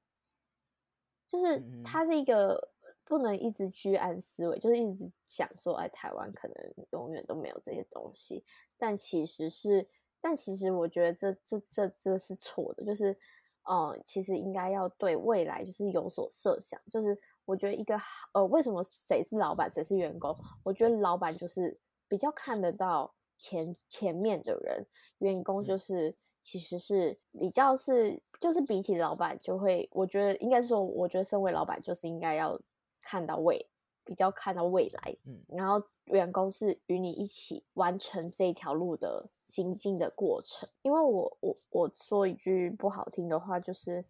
[1.27, 2.71] 就是嗯嗯它是一个
[3.05, 8.43] 不能一直居安思危，就是一直想说，哎，台湾可能永远都没有这些东西，
[8.77, 9.87] 但其实是，
[10.21, 13.17] 但其实我觉得这这这这是错的，就是，
[13.63, 20.35] 呃，其实应该要对未来就是有所设想，就是我觉得一个好呃，为什么谁是老板，谁是员工？
[20.63, 24.85] 我觉得老板就是比较看得到前前面的人，
[25.17, 32.57] 员工就是其实是比较是，就是比起老板就会，我觉得应该说，我觉得身为老板就是应该要
[33.01, 33.67] 看到未，
[34.05, 40.69] 比较看到未来，嗯然后员工是与你一起完成这一条路的行进的过程。
[40.81, 44.05] 因为我我我说一句不好听的话，就是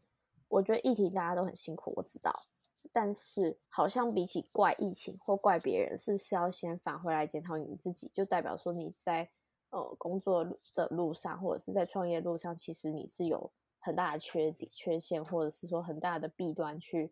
[0.48, 2.32] 我觉得议题大家都很辛苦，我知道，
[2.92, 8.12] 但是好像比起怪疫情或怪别人，是不是要先返回来检讨你自己？
[8.14, 9.30] 就代表说你在
[9.72, 10.44] 呃工作
[10.76, 17.12] 的路上，或者是在创业路上，其实你是有很大的缺点、缺陷，或者是说很大的弊端去，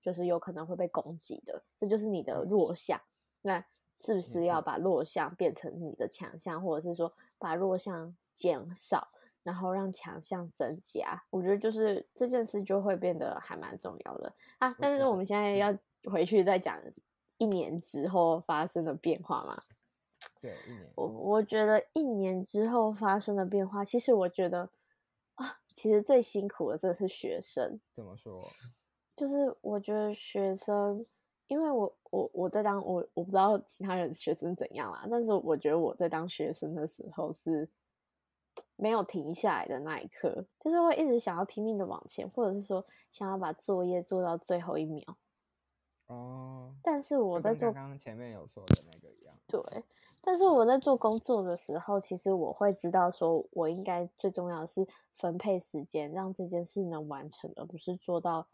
[0.00, 3.00] 就是有可能会被攻击的，这就是你的弱项。
[3.40, 3.64] 那
[3.96, 9.08] 是不是要把弱项变成你的强项，或者是说把弱项减少，
[9.42, 11.22] 然后让强项增加？
[11.30, 14.74] 我觉得就是这件事就会变得还蛮重要的啊。
[14.78, 15.76] 但是我们现在要
[16.10, 16.80] 回去再讲
[17.38, 19.54] 一年之后发生的变化嘛？
[20.40, 24.70] 对，一年我我觉得一年之后发生的变化，其实我觉得
[25.34, 27.80] 啊，其实最辛苦的真的是学生。
[27.92, 28.48] 怎么说？
[29.16, 31.04] 就是我觉得学生，
[31.46, 37.68] 因为我我我在当我我不知道其他人学生怎样啦，但是我觉得我在当学生的时候是
[38.76, 45.02] 没有停下来的那一刻，就是会一直想要拼命的往前，或者是说想要把作业做到最后一秒。
[46.06, 49.34] 哦，但是我在做刚刚前面有说的那个一样。
[49.46, 49.62] 对，
[50.20, 58.46] 但是我在做工作的时候，其实我会知道，说我应该最重要的是分配时间，让这件事能完成，而不是做到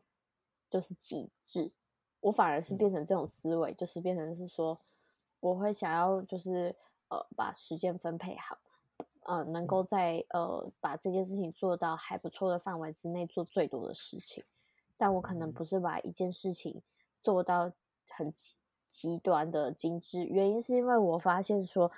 [0.70, 1.72] 就是极致。
[2.20, 4.78] 我反而是变成这种思维，就是变成是说，
[5.40, 6.74] 我会想要就是
[7.08, 8.58] 呃把时间分配好，
[9.28, 14.42] 呃能够在呃把这件事情做到还不错的范围之内做最多的事情，
[14.96, 15.52] 但我可能嗯。
[15.52, 16.80] 不是把一件事情
[17.22, 17.70] 做到
[18.08, 18.56] 很极
[18.88, 21.90] 极端的精致，原因是因为我发现说，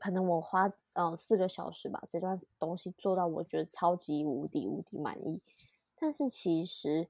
[0.00, 5.42] 可能我花呃四个小时把这段东西做到，我觉得超级无敌无敌满意，
[5.94, 7.06] 但是其实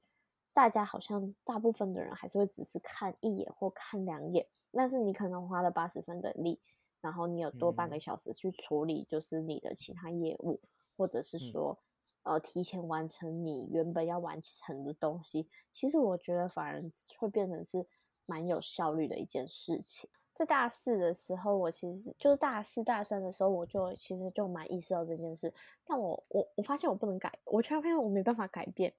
[0.51, 6.59] 大家好像大部分的人还是会只是看一眼或看两眼，但是你可能花了八十分的力，
[7.01, 10.59] 然后你有多半个嗯小时去处理就是你的其他业务，
[10.97, 11.77] 或者是嗯说。
[12.23, 16.79] 呃，提前完成你原本要完成的东西，其实我觉得反而
[17.17, 17.83] 会变成是
[18.27, 20.07] 蛮有效率的一件事情。
[20.35, 25.51] 在大四的时候，我其实就是大四、大三的时候，我就其实就蛮意识到这件事，
[25.85, 28.93] 但我我我发现我不能改，我突然发现我没办法改变，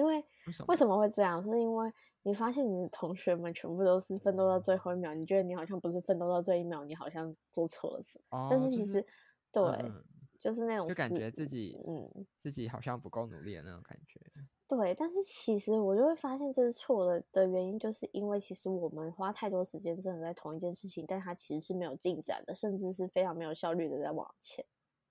[0.00, 0.24] 因为
[0.66, 1.42] 为什么会这样？
[1.42, 9.06] 是因为你发现你的同学们全部都是奋斗到最后一秒，你觉得你好像不是奋斗到最后一秒，你好像做错了事，哦，但是其实就是
[9.52, 9.92] 对，
[10.40, 12.26] 就是那种就感觉自己嗯。
[12.38, 14.18] 自己好像不够努力的那种感觉。
[14.66, 24.64] 对，但是其实我就会发现这是错的的原因，就是因为其实我们花太多时间真的在同一件事情，但它其实是没有进展的，甚至是非常没有效率的在往前。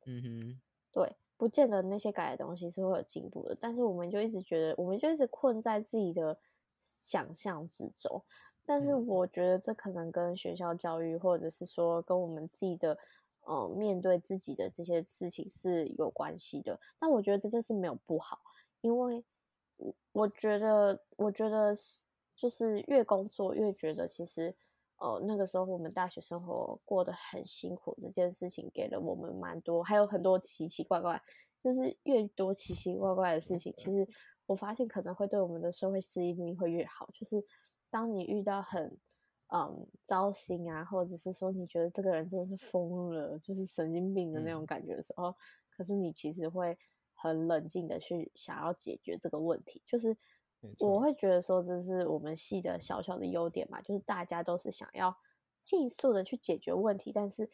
[0.06, 0.62] 嗯哼，
[0.94, 6.38] 对，不见得那些改的东西是会有进步的，但是我们就一直觉得，我们就一直困在自己的
[6.82, 8.22] 想象之中。
[8.66, 12.98] 但是嗯我觉得这可能跟学校教育，或者是说跟我们自己的，
[13.46, 16.78] 呃，面对自己的这些事情是有关系的。
[17.00, 18.38] 但我觉得这件事没有不好，
[18.82, 19.24] 因为
[19.78, 22.04] 我我觉得，我觉得是
[22.36, 24.54] 就是越工作越觉得其实。
[25.00, 31.22] 呃，那个时候我们大学生活过得很辛苦，这件事情给了我们蛮多，还有很多奇奇怪怪，
[31.64, 34.08] 就是越多奇奇怪怪的事情，其实
[34.46, 37.10] 我发现可能会对我们的社会适应力会越好。
[37.14, 37.42] 就是
[37.90, 38.98] 当你遇到很
[39.54, 45.34] 嗯糟心啊，或者是说你觉得这个人真的是疯了，就是神经病的那种感觉的时候，
[45.70, 46.78] 可是你其实会
[47.14, 50.16] 很冷静的去想要解决这个问题，就是
[50.80, 55.16] 我会觉得说这是我们系的小小的优点嘛，就是大家都是想要
[55.66, 57.50] 尽速的去解决问题，但是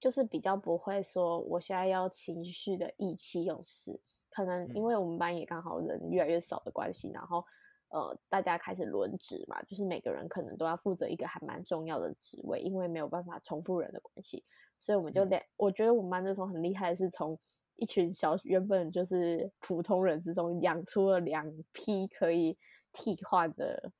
[0.00, 4.00] 就是比较不会说我现在要情绪的意气用事。
[4.30, 4.84] 可能因嗯。
[4.84, 7.44] 为我们班也刚好人越来越少的关系，然后
[7.90, 14.44] 呃大家开始轮值嘛，就是每个人可能都要负责一个还蛮重要的职位，因为没有办法重复人的关系，
[14.76, 17.38] 所以我们就嗯，我觉得我们班那时候很厉害的是从
[17.76, 22.56] 一群小原本就是普通人之中养出了两批可以
[22.92, 23.92] 替换的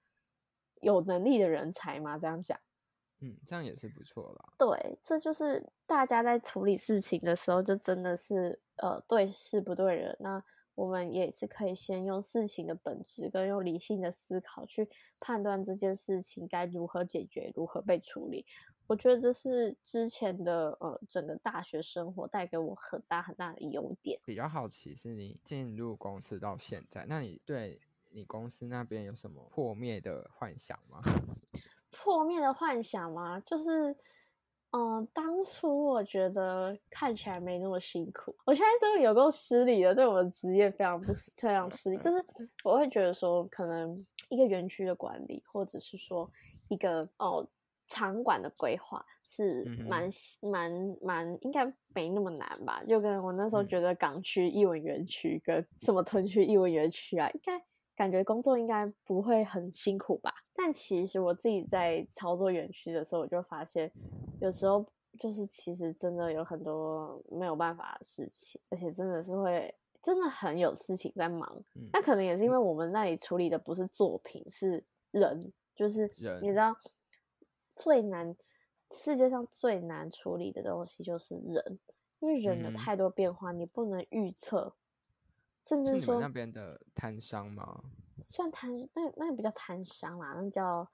[0.80, 2.58] 有能力的人才嘛，这样讲。
[3.20, 4.52] 嗯，这样也是不错啦。
[4.58, 10.16] 对，这就是大家在处理事情的时候，就真的是呃对事不对人。
[10.20, 10.44] 那
[10.74, 14.88] 我们也是可以先用事情的本质跟用理性的思考去
[15.20, 18.44] 判断这件事情该如何解决、如何被处理。
[18.86, 24.20] 我觉得这是之前的呃整个大学生活带给我很大很大的优点。
[24.24, 27.80] 比较好奇是你进入公司到现在，那你对
[28.10, 31.00] 你公司那边有什么破灭的幻想吗？
[31.90, 33.40] 破灭的幻想吗？
[33.40, 33.96] 就是，
[34.72, 41.96] 嗯、当初我觉得看起来没那么辛苦，我现在真的有够失礼的，对我的职业非常不是非常失礼。
[41.98, 42.22] 就是
[42.64, 43.96] 我会觉得说，可能
[44.28, 46.28] 一个园区的管理，或者是说
[46.68, 47.46] 一个哦
[47.94, 50.08] 场馆的规划是嗯蛮
[50.42, 51.64] 蛮蛮应该
[51.94, 52.82] 没那么难吧？
[52.88, 57.62] 就跟我那时候嗯觉得港区艺文园区跟什么屯区艺文园区啊，应该
[57.94, 60.34] 感觉工作应该不会很辛苦吧？
[60.56, 63.90] 但其实我自己在操作园区的时候，我就发现
[64.40, 64.84] 有时候
[65.20, 69.72] 就是其实真的有很多没有办法的事情，而且真的是会
[70.02, 71.48] 真的很有事情在忙。
[71.76, 76.74] 嗯那可能也是因为我们那里处理的不是作品，是人，就是你知道
[77.74, 78.36] 最难
[78.90, 81.78] 世界上最难处理的东西就是人，
[82.20, 84.74] 因为人有嗯太多变化，你不能预测，
[85.62, 87.82] 甚至说那边的摊商吗？
[88.20, 90.88] 算摊那那个比较摊商啦，那叫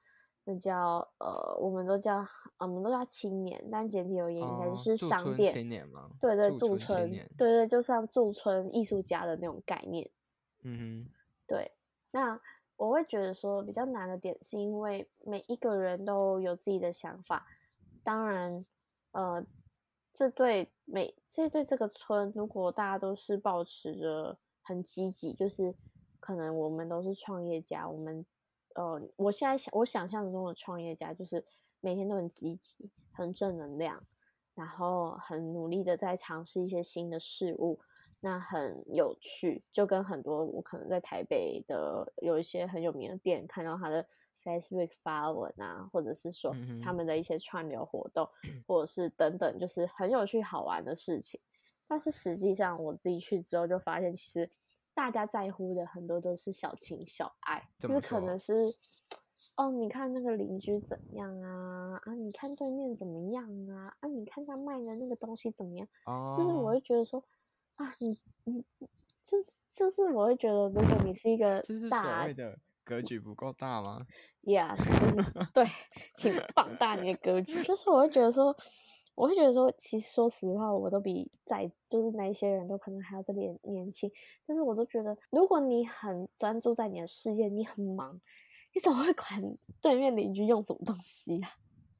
[0.44, 2.18] 那叫呃，我们都叫
[2.56, 6.10] 呃我们都叫青年，但简体而言应该哦是商店，青年吗？
[6.18, 10.10] 对对，驻驻村，村对对，就像驻村艺术家的那种概念。
[10.62, 11.12] 嗯哼
[11.46, 11.72] 对，
[12.10, 12.40] 那
[12.80, 17.46] 我会觉得说比较难的点，是因为每一个人都有自己的想法。
[18.02, 18.64] 当然，
[19.12, 19.44] 呃，
[20.10, 25.74] 这对每这对这个村，如果大家都是保持着很积极，就是
[26.20, 28.24] 可能我们都是创业家，我们
[28.74, 31.44] 呃，我现在想我想象中的创业家，就是
[31.80, 34.02] 每天都很积极、很正能量，
[34.54, 37.78] 然后很努力的在尝试一些新的事物。
[38.20, 44.06] 那很有趣，就跟很多我可能在台北的有一些很有名的店，看到他的
[44.44, 48.28] Facebook 发文啊，或者是说他们的一些串流活动，
[48.66, 51.40] 或者是等等，就是很有趣好玩的事情。
[51.88, 54.48] 但是实际上我自己去之后就发现，其实
[54.94, 58.52] 大家在乎的很多都是小情小爱，就是可能是
[59.56, 62.00] 哦，你看那个邻居怎样啊？
[62.04, 63.96] 啊，你看对面怎么样啊？
[64.00, 65.88] 啊，你看他卖的那个东西怎么样？
[66.04, 67.22] 哦，就是我会觉得说
[67.80, 68.64] 啊，你你
[69.22, 74.06] 就是就是我会觉得，如果你是一个就是所大谓的格局不够大吗
[74.42, 75.64] ？yes，就是对，
[76.14, 77.62] 请放大你的格局。
[77.62, 78.54] 就是我会觉得说，
[79.14, 84.10] 我会觉得说，其实说实话，我都比在就是那一些人都可能还要再年年轻，
[84.46, 88.20] 但是我都觉得，如果你很专注在你的事业，你很忙，
[88.74, 91.50] 你怎么会管对面邻居用什么东西啊？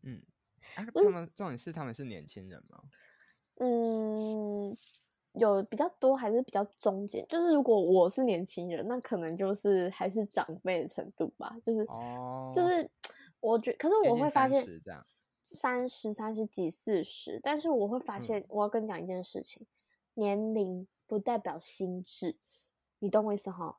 [0.02, 0.20] 嗯，
[0.76, 2.82] 啊，他们重点是他们是年轻人吗？
[3.56, 4.74] 嗯，
[5.34, 12.90] 有比较多还是比较中间，就是如果我是年轻人，那可能就是还是长辈的程度吧，就是、哦，就是
[13.40, 14.66] 我觉，可是我会发现
[15.46, 18.20] 三十、三十几、四十，但是我会发嗯。
[18.20, 19.66] 现，我要跟你讲一件事情，
[20.14, 22.36] 年龄不代表心智，
[22.98, 23.78] 你懂我意思哈？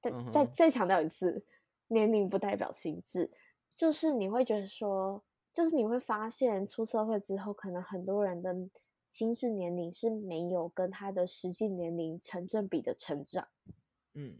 [0.00, 1.44] 再嗯再再强调一次，
[1.88, 3.30] 年龄不代表心智，
[3.68, 5.22] 就是你会觉得说，
[5.52, 8.54] 就是你会发现出社会之后，可能很多人的
[9.10, 13.48] 心智年龄是没有跟他的实际年龄成正比的成长。
[14.14, 14.38] 嗯，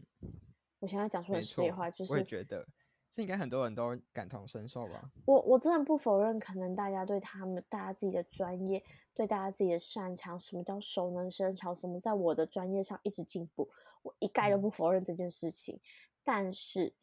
[0.79, 2.65] 我现在讲出没错的实里话，就是我也觉得，
[3.09, 5.11] 这应该很多人都感同身受吧？
[5.25, 8.81] 我我真的不否认，可能大家对他们大家自己的专业，
[9.13, 13.69] 对大家自己的擅长，什么叫熟能生巧，什么在我的专业上一直进步，
[14.01, 15.79] 我一概都嗯不否认这件事情。
[16.23, 16.93] 但是，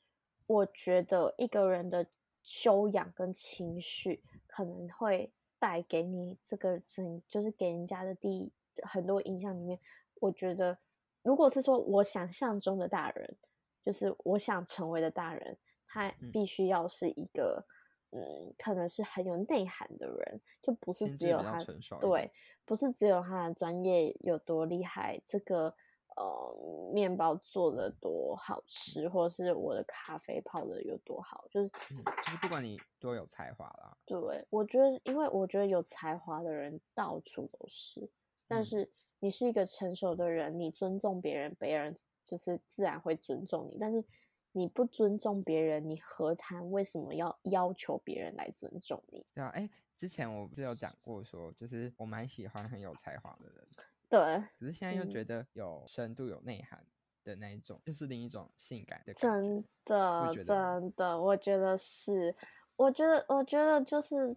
[0.47, 2.07] 我觉得一个人的
[2.43, 8.53] 修养跟情绪可能会带给你这个整，就是给人家的第一
[8.83, 9.79] 很多印象里面，
[10.21, 10.79] 我觉得
[11.23, 13.37] 如果是说我想象中的大人，
[13.85, 15.57] 就是我想成为的大人，
[15.87, 16.31] 他嗯。
[16.33, 17.65] 必须要是一个，
[18.11, 21.59] 嗯，可能是很有内涵的人，就不是只有他
[22.01, 22.31] 对，
[22.65, 25.75] 不是只有他的专业有多厉害，这个
[26.19, 38.11] 呃面包做的多好吃，或者是我的咖啡泡的有多好，就是嗯，就是不管你多有才华啦，对，我觉得，因为我觉得有才华的人到处都是，
[38.49, 38.91] 但嗯是
[39.21, 41.95] 你是一个成熟的人，你尊重别人，别人
[42.25, 43.79] 就是自然会尊重你。
[43.79, 44.05] 但是
[44.53, 49.25] 你不尊重别人，你何谈为什么要要求别人来尊重你？
[49.35, 53.67] 对啊，哎，之前我不是有讲过说，就是我蛮喜欢很有才华的人，
[54.09, 54.19] 对，
[54.59, 56.85] 可是现在又嗯觉得有深度、有内涵
[57.25, 59.21] 的那一种，就是另一种性感的感。
[59.21, 62.35] 真的真的，我觉得是，
[62.77, 64.37] 我觉得我觉得就是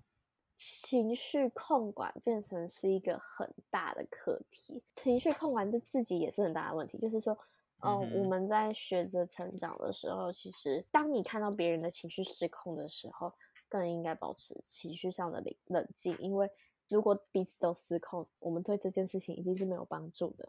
[0.57, 6.97] 情绪控管变成是一个很大的课题，情绪控管对自己也是很大的问题。
[6.97, 7.37] 就是说，
[7.79, 13.33] 呃，嗯我们在学着成长的时候，其实当你看到别人的情绪失控的时候，
[13.69, 16.49] 更应该保持情绪上的冷冷静，因为
[16.91, 20.47] 如果彼此都失控，我们对这件事情一定是没有帮助的。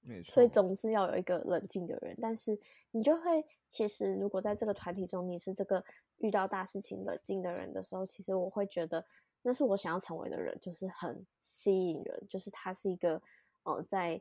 [0.00, 2.58] 没错，所以总是要有一个冷静的人，但是
[2.90, 5.84] 你就会，其实如果在这个团体中，你是这个
[6.18, 9.04] 遇到大事情冷静的人的时候，其实我会觉得
[9.42, 13.20] 那是我想要成为的人，就是很吸引人，就是他是一个
[13.62, 14.20] 呃在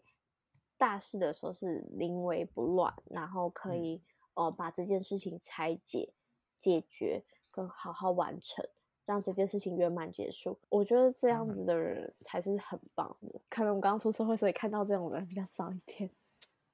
[0.77, 4.01] 大事的时候是临危不乱，然后可嗯以、
[4.33, 6.13] 呃把这件事情拆解、
[6.57, 8.63] 解决跟好好完成。
[9.05, 11.53] 让这件事情圆满结束，我觉得这样嗯。
[11.53, 13.39] 子的人才是很棒的。
[13.49, 16.09] 可能我刚出社会，所以看到这种人比较少一点，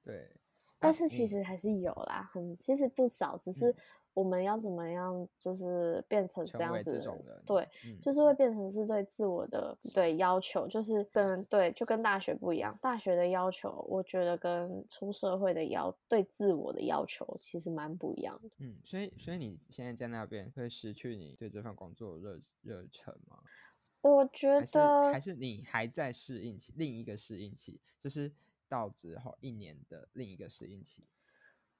[0.04, 0.28] 对，
[0.78, 3.74] 但是其实还是有啦，很其实不少，只是
[4.18, 7.00] 我们要怎么样，就是变成这样子
[7.46, 12.76] 对，嗯，就是会变成是对自我的对要求，就是跟对就跟大学不一样。
[12.82, 18.50] 大学的要求，我觉得跟出社会的要对自我的要求其实蛮不一样的。
[18.58, 23.38] 嗯，所以所以你现在在那边会失去你对这份工作的热热忱吗？
[24.00, 28.32] 我觉得还是你还在适应期，另一个适应期，就是
[28.68, 31.04] 到之后一年的另一个适应期。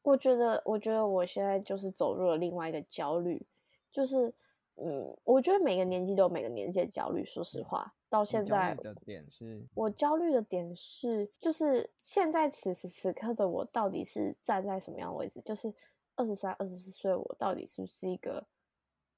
[0.09, 3.47] 我觉得，我觉得我现在就是走入了另外一个焦虑，
[3.93, 4.33] 就是，
[4.77, 7.23] 嗯，我觉得每个年纪都有每个年纪的焦虑。
[7.27, 15.43] 说实话，到现在虑的点是，我焦虑的点是，就是现在此时此刻的我到底是站在什么样的位置？
[15.45, 15.75] 就是
[16.17, 18.47] 二十三、二十四岁，我到底是不是一个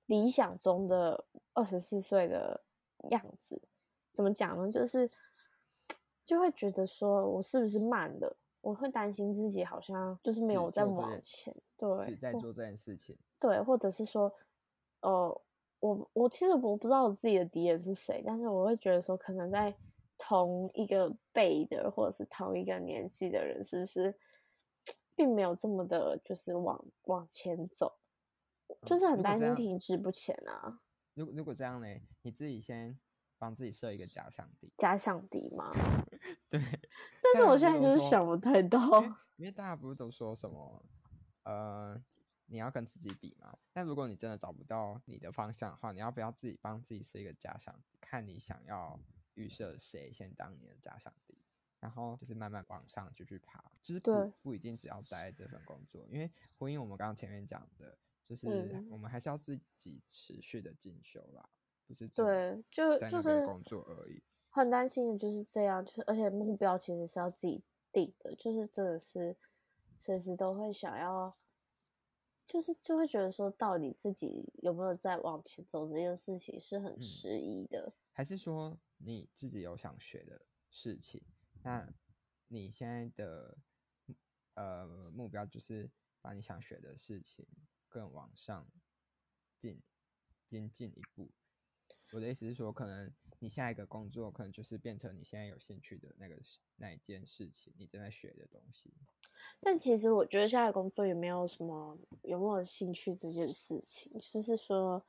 [0.06, 1.24] 理想中的
[1.54, 2.62] 二十四岁的
[3.10, 3.62] 样子？
[4.12, 4.72] 怎么讲呢？
[4.72, 5.08] 就是
[6.26, 8.36] 就会觉得说我是不是慢了？
[8.62, 13.16] 我会担心自己好像就是没有在往前，对，或只在做这件事情。
[13.40, 14.30] 对，或者是说，
[15.00, 15.42] 呃，
[15.80, 19.74] 我我其实我不知道我自己的敌人是谁，但是我会觉得说，可能在
[20.18, 24.14] 同一个辈的或者是同一个年纪的人，是不是
[25.14, 27.96] 并没有这么的，就是往往前走，
[28.84, 30.82] 就是很担心停滞不前啊，
[31.14, 31.86] 如果如果这样呢，
[32.20, 32.98] 你自己先
[33.38, 34.70] 帮自己设一个假想敌。
[34.76, 35.72] 假想敌嘛。
[36.50, 36.60] 对，
[37.22, 38.78] 但是我现在就是想不太到，
[39.36, 40.84] 因为大家不是都说什么，
[41.44, 42.02] 呃，
[42.46, 43.56] 你要跟自己比嘛？
[43.72, 49.00] 但如果你真的找不到你的方向的话，你要不要自己帮自己设一个假想敌，看你想要
[49.34, 51.38] 预设谁先当你的假想敌，
[51.78, 56.28] 然后就是慢慢往上继续爬，就是不不一定只要待在这份工作，因为
[56.58, 57.96] 婚姻我们刚刚前面讲的，
[58.26, 61.48] 就是嗯我们还是要自己持续的进修啦，
[61.86, 64.20] 不是对，就在就是工作而已。
[64.50, 69.36] 很担心的就是这样，就是而且目标其实是要自己定的，就是真的是
[69.96, 71.36] 随时都会想要，
[72.44, 77.92] 就是就会觉得说，到底自己有没有在往前走这件事情是很嗯迟疑的。
[78.12, 81.22] 还是说你自己有想学的事情？
[81.62, 81.88] 那
[82.48, 83.58] 你现在的
[84.54, 85.90] 呃目标就是
[86.20, 87.46] 把你想学的事情
[87.88, 88.68] 更往上
[89.56, 89.82] 进
[90.44, 91.30] 精进一步。
[92.12, 96.36] 我的意思是说，可能你下一个工作可能就是变成你现在有兴趣的那个
[96.76, 98.92] 那一件事情，你正在学的东西。
[99.58, 105.02] 但其实我觉得下一个工作也没有什么有没有兴趣这件事情，就是说，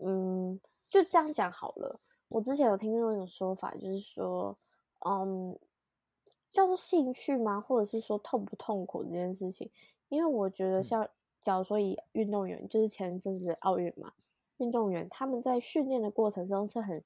[0.00, 1.98] 嗯，就这样讲好了。
[2.28, 4.54] 我之前有听过一种说法，就是说，
[5.06, 5.58] 嗯，
[6.50, 7.58] 叫做兴趣吗？
[7.58, 9.70] 或者是说痛不痛苦这件事情？
[10.10, 11.08] 因为我觉得嗯像，
[11.40, 14.12] 假如说以运动员，就是前一阵子奥运嘛，
[14.58, 17.02] 运动员他们在训练的过程中是很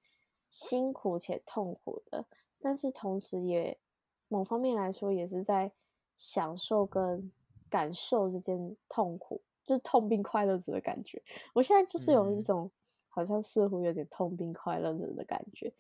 [0.51, 2.27] 辛苦且痛苦的，
[2.61, 3.79] 但是同时也
[4.29, 5.73] 某方面来说也是在
[6.17, 7.33] 享受跟
[7.71, 11.23] 感受这件痛苦，就是痛并快乐着的感觉。
[11.55, 12.45] 我现在就是有一嗯。
[12.45, 12.71] 种
[13.13, 15.75] 好像似乎有点痛并快乐着的感觉，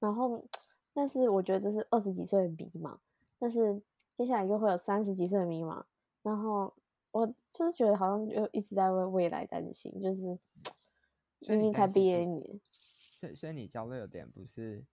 [0.00, 0.44] 然后，
[0.92, 2.98] 但是我觉得这是二十几岁的迷茫，
[3.38, 3.80] 但是
[4.12, 5.84] 接下来又会有三十几岁的迷茫，
[6.22, 6.74] 然后
[7.12, 10.36] 我就是觉得好像就一直在为未来担心，就是
[11.42, 12.60] 所以你明明才毕业一年，
[13.18, 14.84] 所以，所以你焦虑的点不是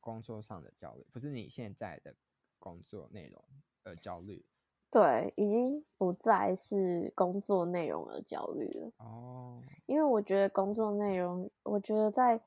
[0.00, 2.14] 工作上的焦虑，不是你现在的
[2.58, 3.42] 工作内容，
[3.84, 4.44] 而而焦虑。
[4.90, 8.92] 对，已经不再是工作内容而焦虑了。
[8.98, 12.40] 哦，因为我觉得工作内容，我觉得在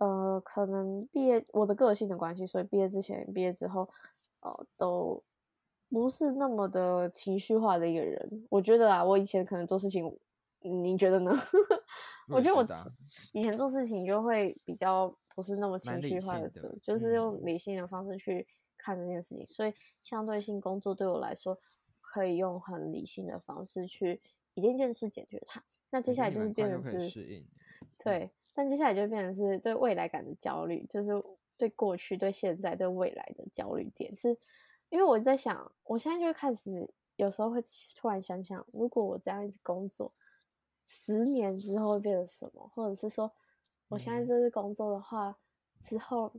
[0.00, 3.88] 呃，可能毕业我的个性的关系，所以毕业之前、毕业之后，
[4.40, 5.22] 呃，都
[5.90, 8.46] 不是那么的情绪化的一个人。
[8.48, 10.18] 我觉得啊，我以前可能做事情，
[10.68, 11.32] 嗯你觉得呢？
[12.28, 12.66] 我觉得我
[13.32, 16.50] 以前做事情就会比较不是那么情绪化的
[16.82, 18.46] 就是用嗯理性的方式去
[18.76, 21.58] 看这件事情，所以相对性工作对我来说，
[22.00, 24.20] 可以用很理性的方式去
[24.54, 25.64] 一件件事解决它。
[25.90, 27.46] 那接下来就是变成是适应。
[27.98, 31.10] 对，但接下来就变成是对未来感的焦虑，就是
[31.56, 34.14] 对过去、对现在、对未来的焦虑点。
[34.14, 34.36] 是
[34.90, 37.60] 因为我在想，我现在就会开始有时候会
[37.96, 40.12] 突然想想，如果我这样一直工作，
[40.90, 42.66] 十年之后会变成什么？
[42.74, 43.30] 或者是说，
[43.88, 45.36] 我现在嗯这次工作的话，
[45.82, 46.32] 之后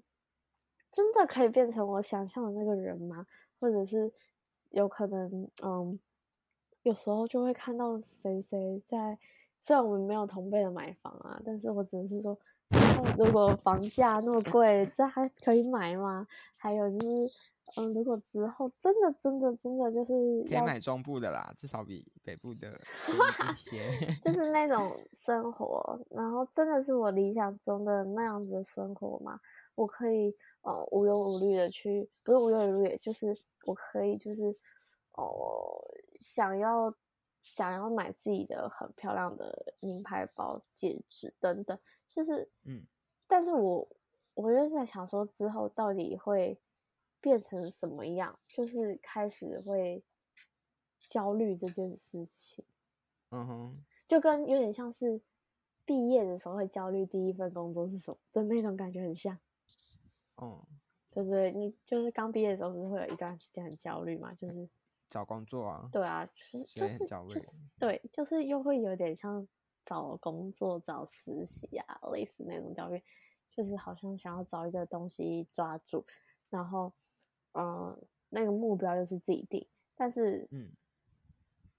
[0.90, 3.28] 真的可以变成我想象的那个人吗？
[3.60, 4.12] 或者是
[4.72, 6.00] 有可能，嗯，
[6.82, 9.20] 有时候就会看到谁谁在，
[9.60, 12.36] 虽然我们没有同辈的买房啊，但是我只能是说，
[13.18, 16.26] 如果房价那么贵，这还可以买吗？
[16.62, 20.14] 还有就是，嗯，如果之后真的真的真的就是
[20.48, 22.70] 要可以买中部的啦，至少比北部的
[23.06, 24.16] 便宜一些。
[24.22, 29.40] 就是那种生活，然后真的是我理想中的那样子的生活嘛？
[29.76, 33.34] 我可以呃无忧无虑的去，不是无忧无虑，就是
[33.66, 34.54] 我可以就是
[35.14, 35.84] 哦、
[36.18, 36.94] 想要
[37.42, 41.78] 想要买自己的很漂亮的名牌包、戒指等等，
[42.10, 42.84] 就是嗯，
[43.28, 43.88] 但是我
[44.34, 46.58] 我就是在想说之后到底会
[47.22, 50.04] 变成什么样，就是开始会
[51.00, 52.64] 焦虑这件事情。
[53.32, 55.22] 嗯哼，就跟有点像是
[55.86, 59.38] 毕业的时候会焦虑第一份工作是什么的那种感觉很像，
[60.42, 60.62] 嗯，
[61.12, 61.52] 对不对？
[61.52, 64.32] 你就是刚毕业的时候不是会有一段时间很焦虑嘛？
[64.36, 64.68] 就是
[65.10, 69.48] 找工作啊，对啊，就是就是就是对，就是又会有点像
[69.84, 73.04] 找工作、找实习啊，类似那种教育，
[73.50, 76.06] 就是好像想要找一个东西抓住，
[76.50, 76.94] 然后
[77.54, 78.00] 嗯，
[78.30, 80.70] 那个目标又是自己定，但是嗯，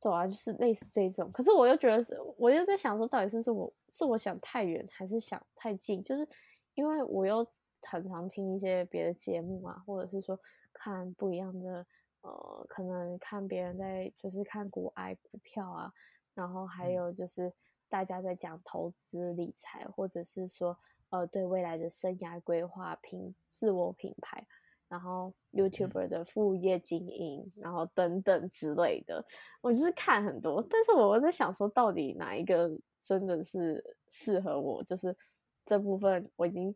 [0.00, 1.30] 对啊，就是类似这种。
[1.30, 6.02] 可是我又觉得是，我又在想说，到底是不是我是我想太远，还是想太近？
[6.02, 6.28] 就是
[6.74, 7.46] 因为我又
[7.80, 10.38] 常常听一些别的节目啊，或者是说
[10.72, 11.86] 看不一样的，
[12.22, 15.92] 呃，可能看别人在就是看股癌股票啊，
[16.34, 17.52] 然后还嗯有就是
[17.88, 20.76] 大家在讲投资理财，或者是说
[21.10, 24.46] 呃对未来的生涯规划、品自我品牌。
[24.90, 29.24] 然后 YouTuber 的副业经营，然后等等之类的，
[29.60, 32.68] 我就是看很多，但是我在想说，到底哪一个
[32.98, 34.82] 真的是适合我？
[34.82, 35.16] 就是
[35.64, 36.74] 这部分我已经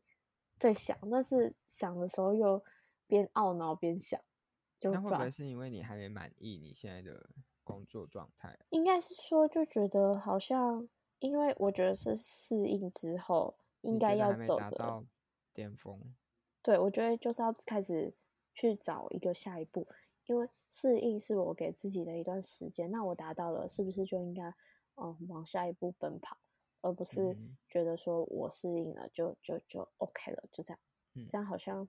[0.56, 2.62] 在想，但是想的时候又
[3.08, 4.20] 边懊恼边想，
[4.84, 7.26] 就那会不会是因为你还没满意你现在的
[7.62, 8.54] 工作状态？
[8.68, 10.86] 应该是说就觉得好像，
[11.20, 15.06] 因为我觉得是适应之后应该要走的，到
[15.54, 16.14] 巅峰，
[16.60, 18.12] 对，我觉得就是要开始
[18.52, 19.88] 去找一个下一步，
[20.26, 24.54] 因为适应是我给自己的一段时间，那我达到了，是不是就应该
[24.96, 26.36] 嗯往下一步奔跑，
[26.82, 27.56] 而不是嗯。
[27.70, 30.80] 觉得说我适应了就就就 OK 了，就这样，
[31.14, 31.26] 嗯。
[31.26, 31.88] 这样好像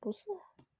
[0.00, 0.30] 不是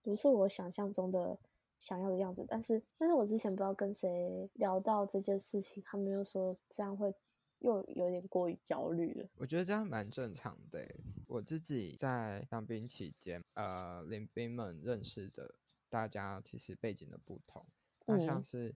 [0.01, 1.39] 不是我想象中的
[1.81, 7.12] 想要的样子，但是但是我之前不知道跟谁聊到这件事情，他们又说这样会
[7.59, 11.01] 又有点过于焦虑了，我觉得这样蛮正常的欸。
[11.26, 15.55] 我自己在当兵期间，呃，领兵们认识的
[15.89, 17.64] 大家其实背景的不同。
[18.07, 18.74] 那像嗯是，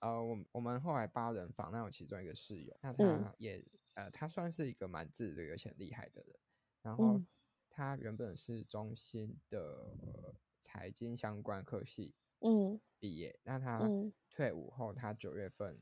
[0.00, 6.36] 呃，我我们后来八人房，那有其中一个室友，那嗯他也，呃，他算是一个蛮自律而且很厉害的人。
[6.82, 7.26] 然后嗯
[7.68, 9.58] 他原本是中心的
[10.00, 15.78] 呃财经相关科系嗯毕业，那他嗯退伍后，他九月份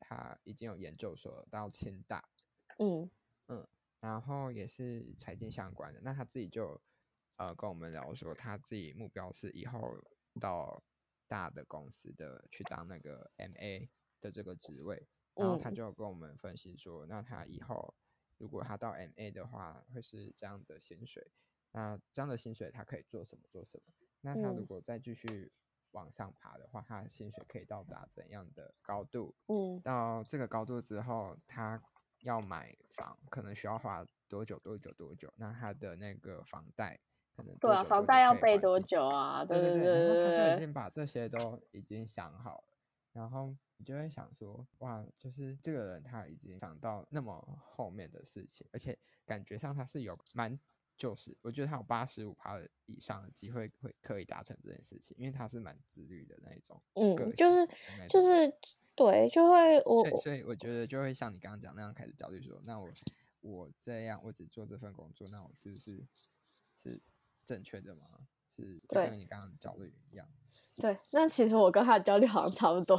[0.00, 2.28] 他已经有研究所到清大，
[2.78, 3.10] 嗯
[3.48, 3.66] 嗯
[4.00, 6.00] 然后也是财经相关的。
[6.02, 6.80] 那他自己就
[7.36, 9.80] 呃跟我们聊说，他自己目标是以后
[10.40, 10.82] 到
[11.26, 13.88] 大的公司的去当那个 MA
[14.20, 15.08] 的这个职位。
[15.34, 17.94] 然后他嗯就跟我们分析说，那他以后
[18.38, 21.32] 如果他到 MA 的话，会是这样的薪水。
[21.72, 23.92] 那这样的薪水他可以做什么做什么？
[24.20, 25.50] 那他如嗯果再继续
[25.94, 29.34] 往上爬的话，他的薪水可以到达怎样的高度？
[29.48, 31.82] 嗯到这个高度之后，他
[32.22, 35.32] 要买房，可能需要花多久多久多久？
[35.36, 37.00] 那他的那个房贷
[37.36, 39.44] 可能对啊，房贷要久可以还背多久啊？
[39.44, 41.38] 对对对，他就已对经把这些都
[41.72, 42.78] 已经想好了，
[43.12, 50.58] 然后你就会想说，哇，就是这个人他已经想到那么后面的事情，而且感觉上他是有蛮
[51.04, 57.68] 九十，我觉得他有八十五趴以上的机会会可以达成这件事情，因为他是蛮自律的那一种嗯就是
[58.08, 58.50] 就是
[58.94, 62.88] 对，就会我所以，我所以我觉得就会像你刚刚讲那样开始焦虑说，那我
[63.42, 66.02] 我这样，我只做这份工作，那我是不是
[66.74, 66.98] 是
[67.44, 68.02] 正确的吗？
[68.48, 70.26] 是就跟你刚刚焦虑一样。
[70.78, 72.98] 对，那其实我跟他的焦虑好像差不多。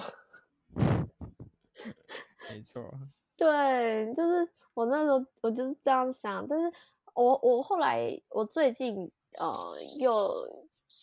[2.49, 2.93] 没错，
[3.37, 6.71] 对，就是我那时候我就是这样想，但是
[7.15, 9.09] 我我后来我最近
[9.39, 9.49] 呃
[9.97, 10.31] 又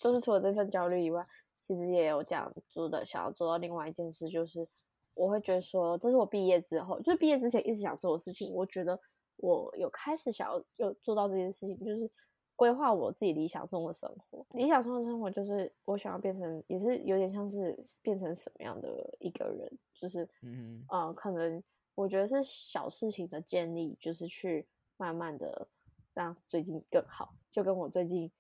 [0.00, 1.22] 就是除了这份焦虑以外，
[1.60, 4.66] 其实也有这样做的想要做到另外一件事，就是
[5.14, 8.98] 我会觉得说，这是我毕业之后，就是毕业之前一直想做的事情，我觉得
[9.36, 12.10] 我有开始想要有做到这件事情，就是
[12.56, 14.44] 规划我自己理想中的生活。
[14.50, 18.88] 理想中的生活就是我想要变成，也是有点像是变成什么样的
[19.18, 21.62] 一个人，就是嗯呃，可能
[21.94, 25.66] 我觉得是小事情的建立，就是去慢慢的
[26.14, 27.34] 让最近更好。
[27.50, 28.30] 就跟我最近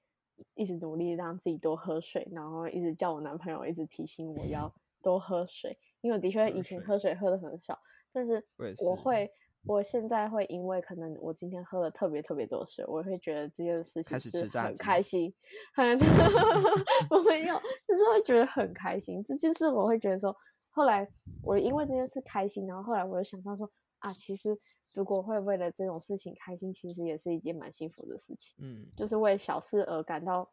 [0.54, 7.78] 一直努力让自己多喝水，然后一直叫我男朋友一直提醒我要多喝水，因为我的确以前喝水喝的很少，
[8.12, 8.44] 但是
[8.86, 9.30] 我会。
[9.64, 14.18] 我现在会因为可能我今天喝了特别特别多水，我会觉得这件事情
[14.60, 15.32] 很开心，
[15.72, 15.96] 很
[17.08, 17.54] 我没有，
[17.86, 19.22] 就是会觉得很开心。
[19.22, 20.36] 这件事我会觉得说，
[20.70, 21.08] 后来
[21.44, 23.70] 我因为这件事开心，然后后来我又想到说
[24.02, 24.56] 啊，其实
[24.94, 28.54] 如果会为了这种事情开心，其实也是一件蛮幸福的事情。
[28.58, 30.48] 嗯就是为小事而感到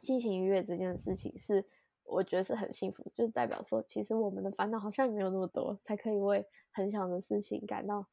[0.00, 1.64] 心情愉悦这件事情是。
[2.04, 8.04] 我觉得是很幸福，就是代表说，其实我们的烦恼好像也没有那么多，才可以为很小的事情感到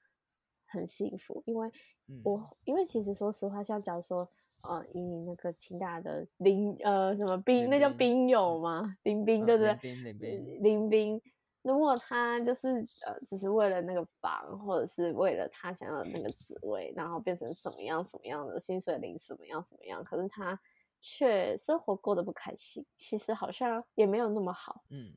[0.67, 1.43] 很幸福。
[1.47, 1.67] 因为
[2.07, 4.29] 嗯我，因为其实说实话，像假如说，
[4.61, 8.95] 呃，以你那个清大的林呃什么兵，那叫兵兵友吗？
[9.03, 9.73] 林兵啊对不对？
[9.81, 11.21] 林冰林兵林兵，
[11.61, 12.67] 如果他就是
[13.05, 20.59] 呃，只是为了那个房，或者是为了他想要的那个职位，然后变成什么样什么样的薪水领什么样什么样，可是他
[21.01, 24.83] 却生活过得不开心，其实好像也没有那么好。
[24.89, 25.13] 嗯，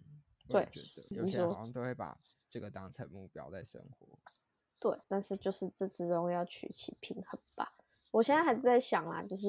[0.49, 0.69] 对
[1.11, 2.19] 有些人好像都会把
[2.49, 4.07] 这个当成目标在生活。
[4.81, 7.71] 对，但是就是这之中要取其平衡吧。
[8.11, 9.47] 我现在还是在想啦，就是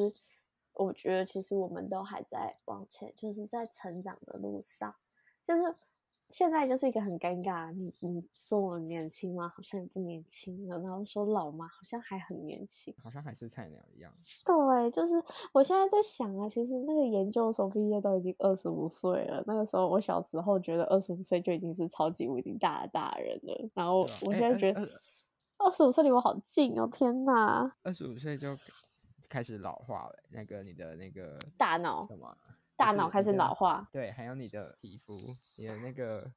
[0.73, 4.93] 我觉得其实我们都还在往前，就是在成长的路上。
[5.43, 5.63] 就是
[6.33, 9.47] 现在就是一个很尴尬，你你说我年轻吗？
[9.55, 11.67] 好像也不年轻了，然后说老吗？
[11.67, 12.91] 好像还很年轻。
[13.03, 14.11] 好像还是菜鸟一样。
[14.43, 24.89] 对，就是我现在在想啊，其实那个研究所毕业都已经二十五岁了，那个时候我小时候觉得二十五岁就已经是超级无敌大的大人了，然后我现在觉得二
[25.67, 27.75] 二十五岁离我好近哦，天哪！
[27.83, 28.57] 二十五岁就
[29.29, 32.37] 开始老化了，那个你的那个大脑什么啊
[32.75, 35.13] 大脑开始老化对，还有你的皮肤，
[35.57, 36.31] 你的那个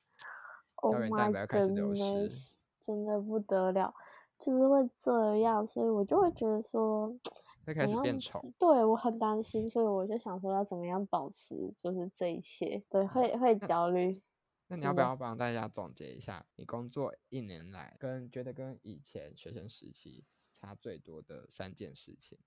[0.77, 2.03] Oh 胶原蛋白要开始流失。
[2.03, 3.95] goodness，真的不得了，
[4.39, 7.09] 就是会这样，所以我就会觉得说，
[7.65, 8.45] 会开始变丑。
[8.59, 14.23] 对我很担心，所以我就想说要怎么样保持就是这一切，对，会会焦虑。
[14.69, 22.39] 那你要不要帮大家总结一下，你工作一年来跟觉得跟以前学生时期差最多的三件事情？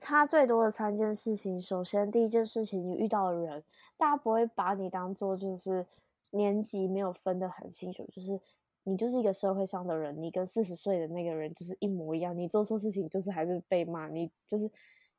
[0.00, 3.62] 差最多的三件事情，首先第一件事情，你遇到的人，
[3.98, 5.86] 大家不会把你当做就是
[6.30, 8.40] 年纪没有分得很清楚，就是
[8.84, 14.70] 你就是一个社会上的人，你跟四十岁的那个人就是一模一样，你做错事情就是还是被骂，你就是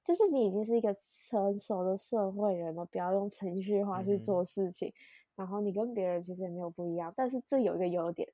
[0.04, 4.92] 就是你已经是一个成熟的社会人了，不要用程序化去做事情，
[5.36, 8.28] 然后你跟别人其实也没有不一样，但是这有一个优点，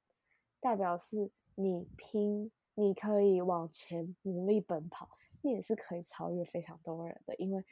[0.62, 5.10] 代表是你拼，你可以往前努力奔跑。
[5.48, 7.64] 你也是可以超越非常多人的，因为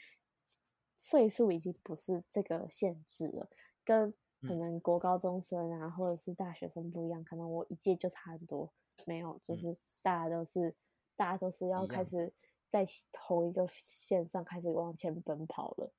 [0.98, 3.50] 岁数已经不是这个限制了，
[3.84, 4.56] 跟可嗯。
[4.56, 8.72] 能国高中生啊，或者是大学生不一样，可能我一届就差很多，
[9.04, 9.58] 没有，就嗯。
[9.58, 10.74] 是大家都是、
[11.16, 12.34] 大家都是要开始
[12.70, 15.92] 在同一个线上开始往前奔跑了。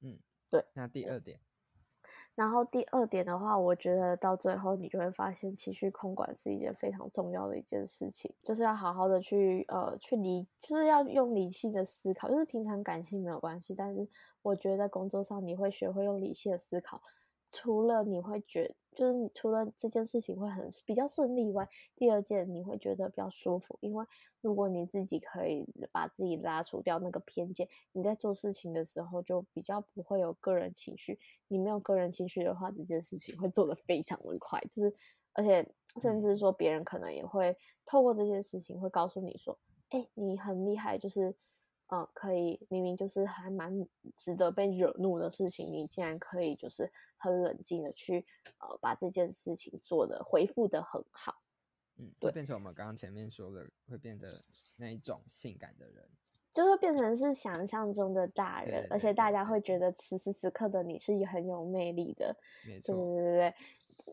[0.00, 0.18] 嗯，
[0.50, 1.40] 对那第二点，
[2.34, 12.28] 然后第二点的话，我觉得到最后你就会发现，情绪控管是一件非常重要的一件事情，就是要好好的去呃去理，就是要用理性的思考。
[12.28, 14.06] 就是平常感性没有关系，但是
[14.42, 17.00] 我觉得在工作上你会学会用理性的思考，
[17.52, 24.04] 除了你会觉就是你除了这件事情会很比较顺利以外，第二件你会觉得比较舒服，因为
[24.40, 31.18] 如果你自己可以把自己拉除掉那个偏见，你在做事情的时候就比较不会有个人情绪。
[31.48, 34.94] 你没有个人情绪的话，这件事情会做得非常的快，就是
[35.34, 35.68] 而且
[36.00, 39.58] 甚至说别人可能也会透过这件事情会告诉你说，
[39.90, 41.34] 哎，你很厉害，就是。
[41.88, 48.26] 嗯，可以，明明就是还蛮值得被惹怒的事情，你竟然可以就是很冷静的去
[48.58, 51.42] 呃把这件事情做的回复的很好，
[51.96, 54.26] 嗯，对会变成我们刚刚前面说的，会变得
[54.76, 56.08] 那一种性感的人。
[56.52, 62.34] 就会变成是想象中的大人，对而且大家会觉得此时此刻的你是很有魅力的。
[62.66, 63.54] 没错，对对对，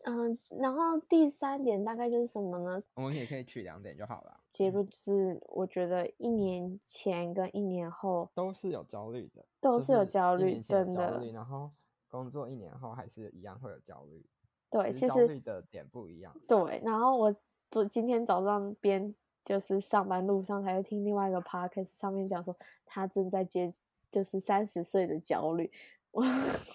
[0.04, 2.82] 嗯，然后第三点大概就是什么呢？
[2.94, 4.40] 我们也可以取两点就好了。
[4.54, 11.68] 结论就是，我觉得一年前跟一年后都是有焦虑的，都是有焦虑真的，然后
[12.08, 14.24] 工作一年后还是一样会有焦虑，
[14.70, 16.32] 对，其实焦虑的点不一样。
[16.46, 17.34] 对，然后我
[17.68, 19.12] 昨今天早上边
[19.44, 23.68] 就是上班路上，还在听另外一个 podcast 上面讲说，他正在接
[24.08, 25.68] 就是三十岁的焦虑。
[26.12, 26.22] 我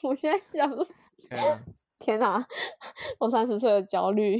[0.03, 0.86] 我现在想说，
[2.01, 2.45] 天哪，
[3.19, 4.38] 我三十岁的焦虑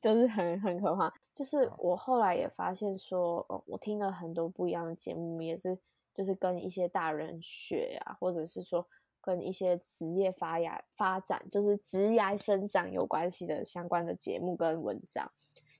[0.00, 1.12] 就是很很可怕。
[1.34, 5.78] 就是我后来也发现说，哦，我听了很多不一样的节目，也是
[6.14, 8.84] 就是跟一些大人学啊，或者是说
[9.20, 15.30] 跟一些职业发芽发展，就是职业生长有关系的相关的节目跟文章。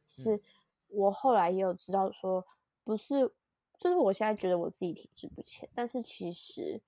[0.04, 0.40] 是
[0.88, 2.46] 我后来也有知道说，
[2.84, 3.30] 不是，
[3.78, 6.80] 就是我现在觉得我自己体质不浅，但是其实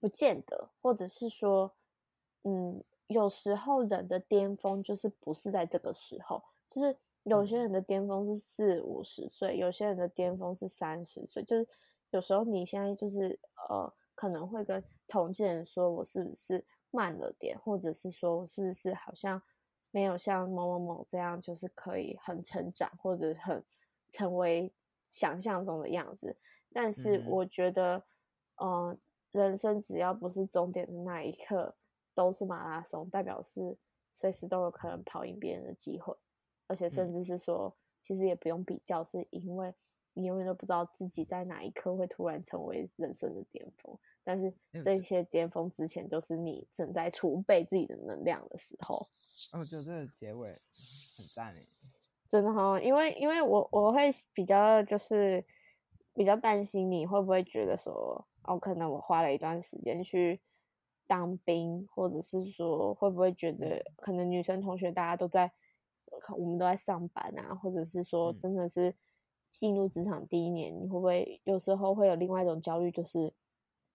[0.00, 1.72] 不见得，或者是说，
[2.44, 11.66] 嗯，有时候人的巅峰就是不是在这个时候，就是有些人的巅峰是四五十岁，有些人的巅峰是三十岁，就是
[12.10, 13.38] 有时候你现在就是
[13.68, 19.40] 呃，可能会跟同届人说我是不是慢了点，或者是说我是不是好像
[19.90, 23.64] 没有像某某某这样，就是可以很成长或者很
[24.10, 24.72] 成为
[25.10, 26.36] 想象中的样子。
[26.72, 28.02] 但是我觉得，
[28.56, 28.96] 嗯、
[29.32, 31.74] 人生只要不是终点的那一刻，
[32.14, 33.76] 都是马拉松，代表是
[34.12, 36.14] 随时都有可能跑赢别人的机会，
[36.68, 39.74] 而且甚至是说，其实也不用比较，是因为
[40.14, 43.98] 你永远都不知道自己在哪一刻会突然成为人生的巅峰。
[44.22, 44.52] 但是
[44.84, 48.96] 这些巅峰之前，就是你正在储备自己的能量的时候。
[48.96, 51.60] 哦，我觉得这个结尾很赞诶。
[52.28, 55.42] 真的哈，因为因为我我会比较就是
[56.12, 60.38] 比较担心你会不会觉得说，哦，可能我花了一段时间去
[61.06, 65.54] 当兵，或者是说会不会觉得可能女生同学大家都在，可
[66.36, 68.94] 我们都在上班啊，或者是说嗯真的是
[69.50, 73.32] 进入职场第一年，你会不会有时候会有另外一种焦虑，就是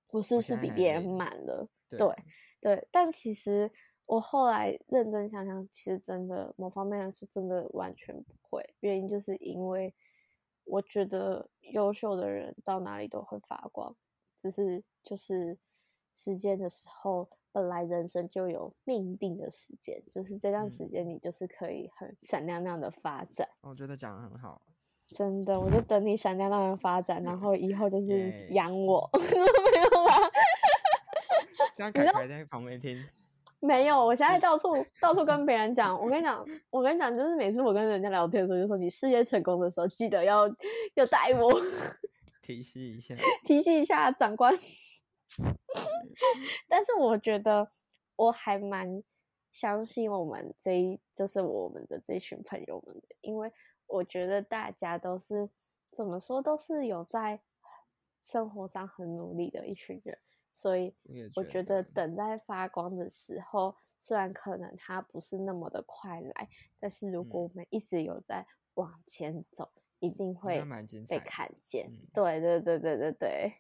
[0.10, 1.68] 我是不是比别人没慢了？
[1.90, 2.16] 对对
[2.60, 3.70] 对，但其实
[4.06, 8.64] 我后来认真想想，其实真的某方面来说，真的完全不会。
[8.80, 9.94] 原因就是因为
[10.64, 13.96] 我觉得优秀的人到哪里都会发光，
[14.36, 15.58] 只是就是
[16.14, 23.50] 时间的时候，本来人生就有命定的时间，就是这段时嗯间你就是可以很闪亮亮的发展。
[23.62, 24.62] 我觉得讲的很好。
[25.10, 30.16] 真的，我就等你闪亮亮的发展，然后以后就是耶养我， 没有啦。
[31.76, 33.04] 现在凯凯在旁边听，
[33.60, 35.94] 没有，我现在到处 到处跟别人讲。
[36.00, 40.48] 我跟你讲，我跟你讲，就是每次我跟人家聊天的时候，就说你事业成功的时候，记得要
[40.96, 41.62] 要带我
[42.42, 43.14] 提示一下。
[43.46, 44.52] 提醒一下长官。
[46.68, 47.70] 但是我觉得
[48.16, 49.04] 我还蛮
[49.52, 53.52] 相信我们这一，就是我们的这群朋友们的，因为
[53.88, 55.50] 我觉得大家都是
[55.92, 57.42] 怎么说，都是有在
[58.22, 60.18] 生活上很努力的一群人，
[60.54, 60.96] 所以
[61.36, 67.44] 我觉觉得等待发光的时候，虽然可能它不是那么的快来，但是如果嗯。
[67.44, 69.70] 我们一直有在往前走，
[70.00, 70.64] 一定会
[71.08, 71.88] 被看见。
[71.92, 72.08] 嗯。
[72.14, 73.54] 对对对对对对，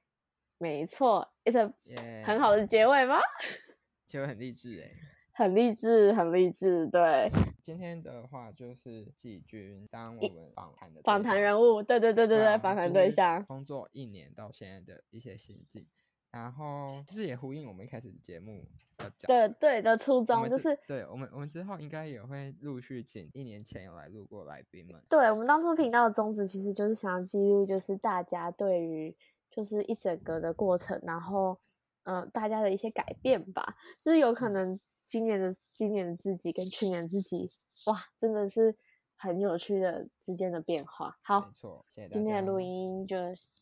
[0.63, 3.19] 没错，it's a 耶，很好的结尾吗？
[4.07, 4.89] 结尾很励志哎。
[5.35, 6.87] 很励志，很励志。
[6.87, 7.27] 对，
[7.63, 13.43] 今天的话就是季军当我们访谈的访谈人物，对对对对对，啊访谈对象。
[13.45, 15.87] 工作一年到现在的一些心境，
[16.29, 18.63] 然后就是也呼应我们一开始节目
[18.99, 29.15] 要讲的对的初衷就是，对我们我们之后应该也会陆续请一年前有来录过来宾们，对我们当初频道的宗旨其实就是想要记录，就是大家对于
[29.55, 31.57] 就是一整个的过程，然后
[32.03, 37.49] 呃大家的一些改变吧，就是有可能今年的今年的自己跟去年的自己，
[37.85, 38.75] 哇，真的是
[39.15, 41.17] 很有趣的之间的变化。
[41.21, 42.09] 好没，错，谢谢。
[42.09, 43.15] 今天的录音就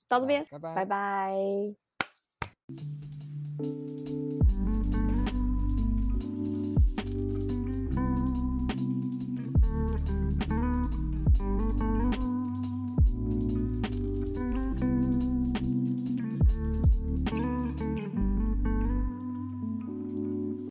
[0.08, 1.36] 到这边，拜拜拜拜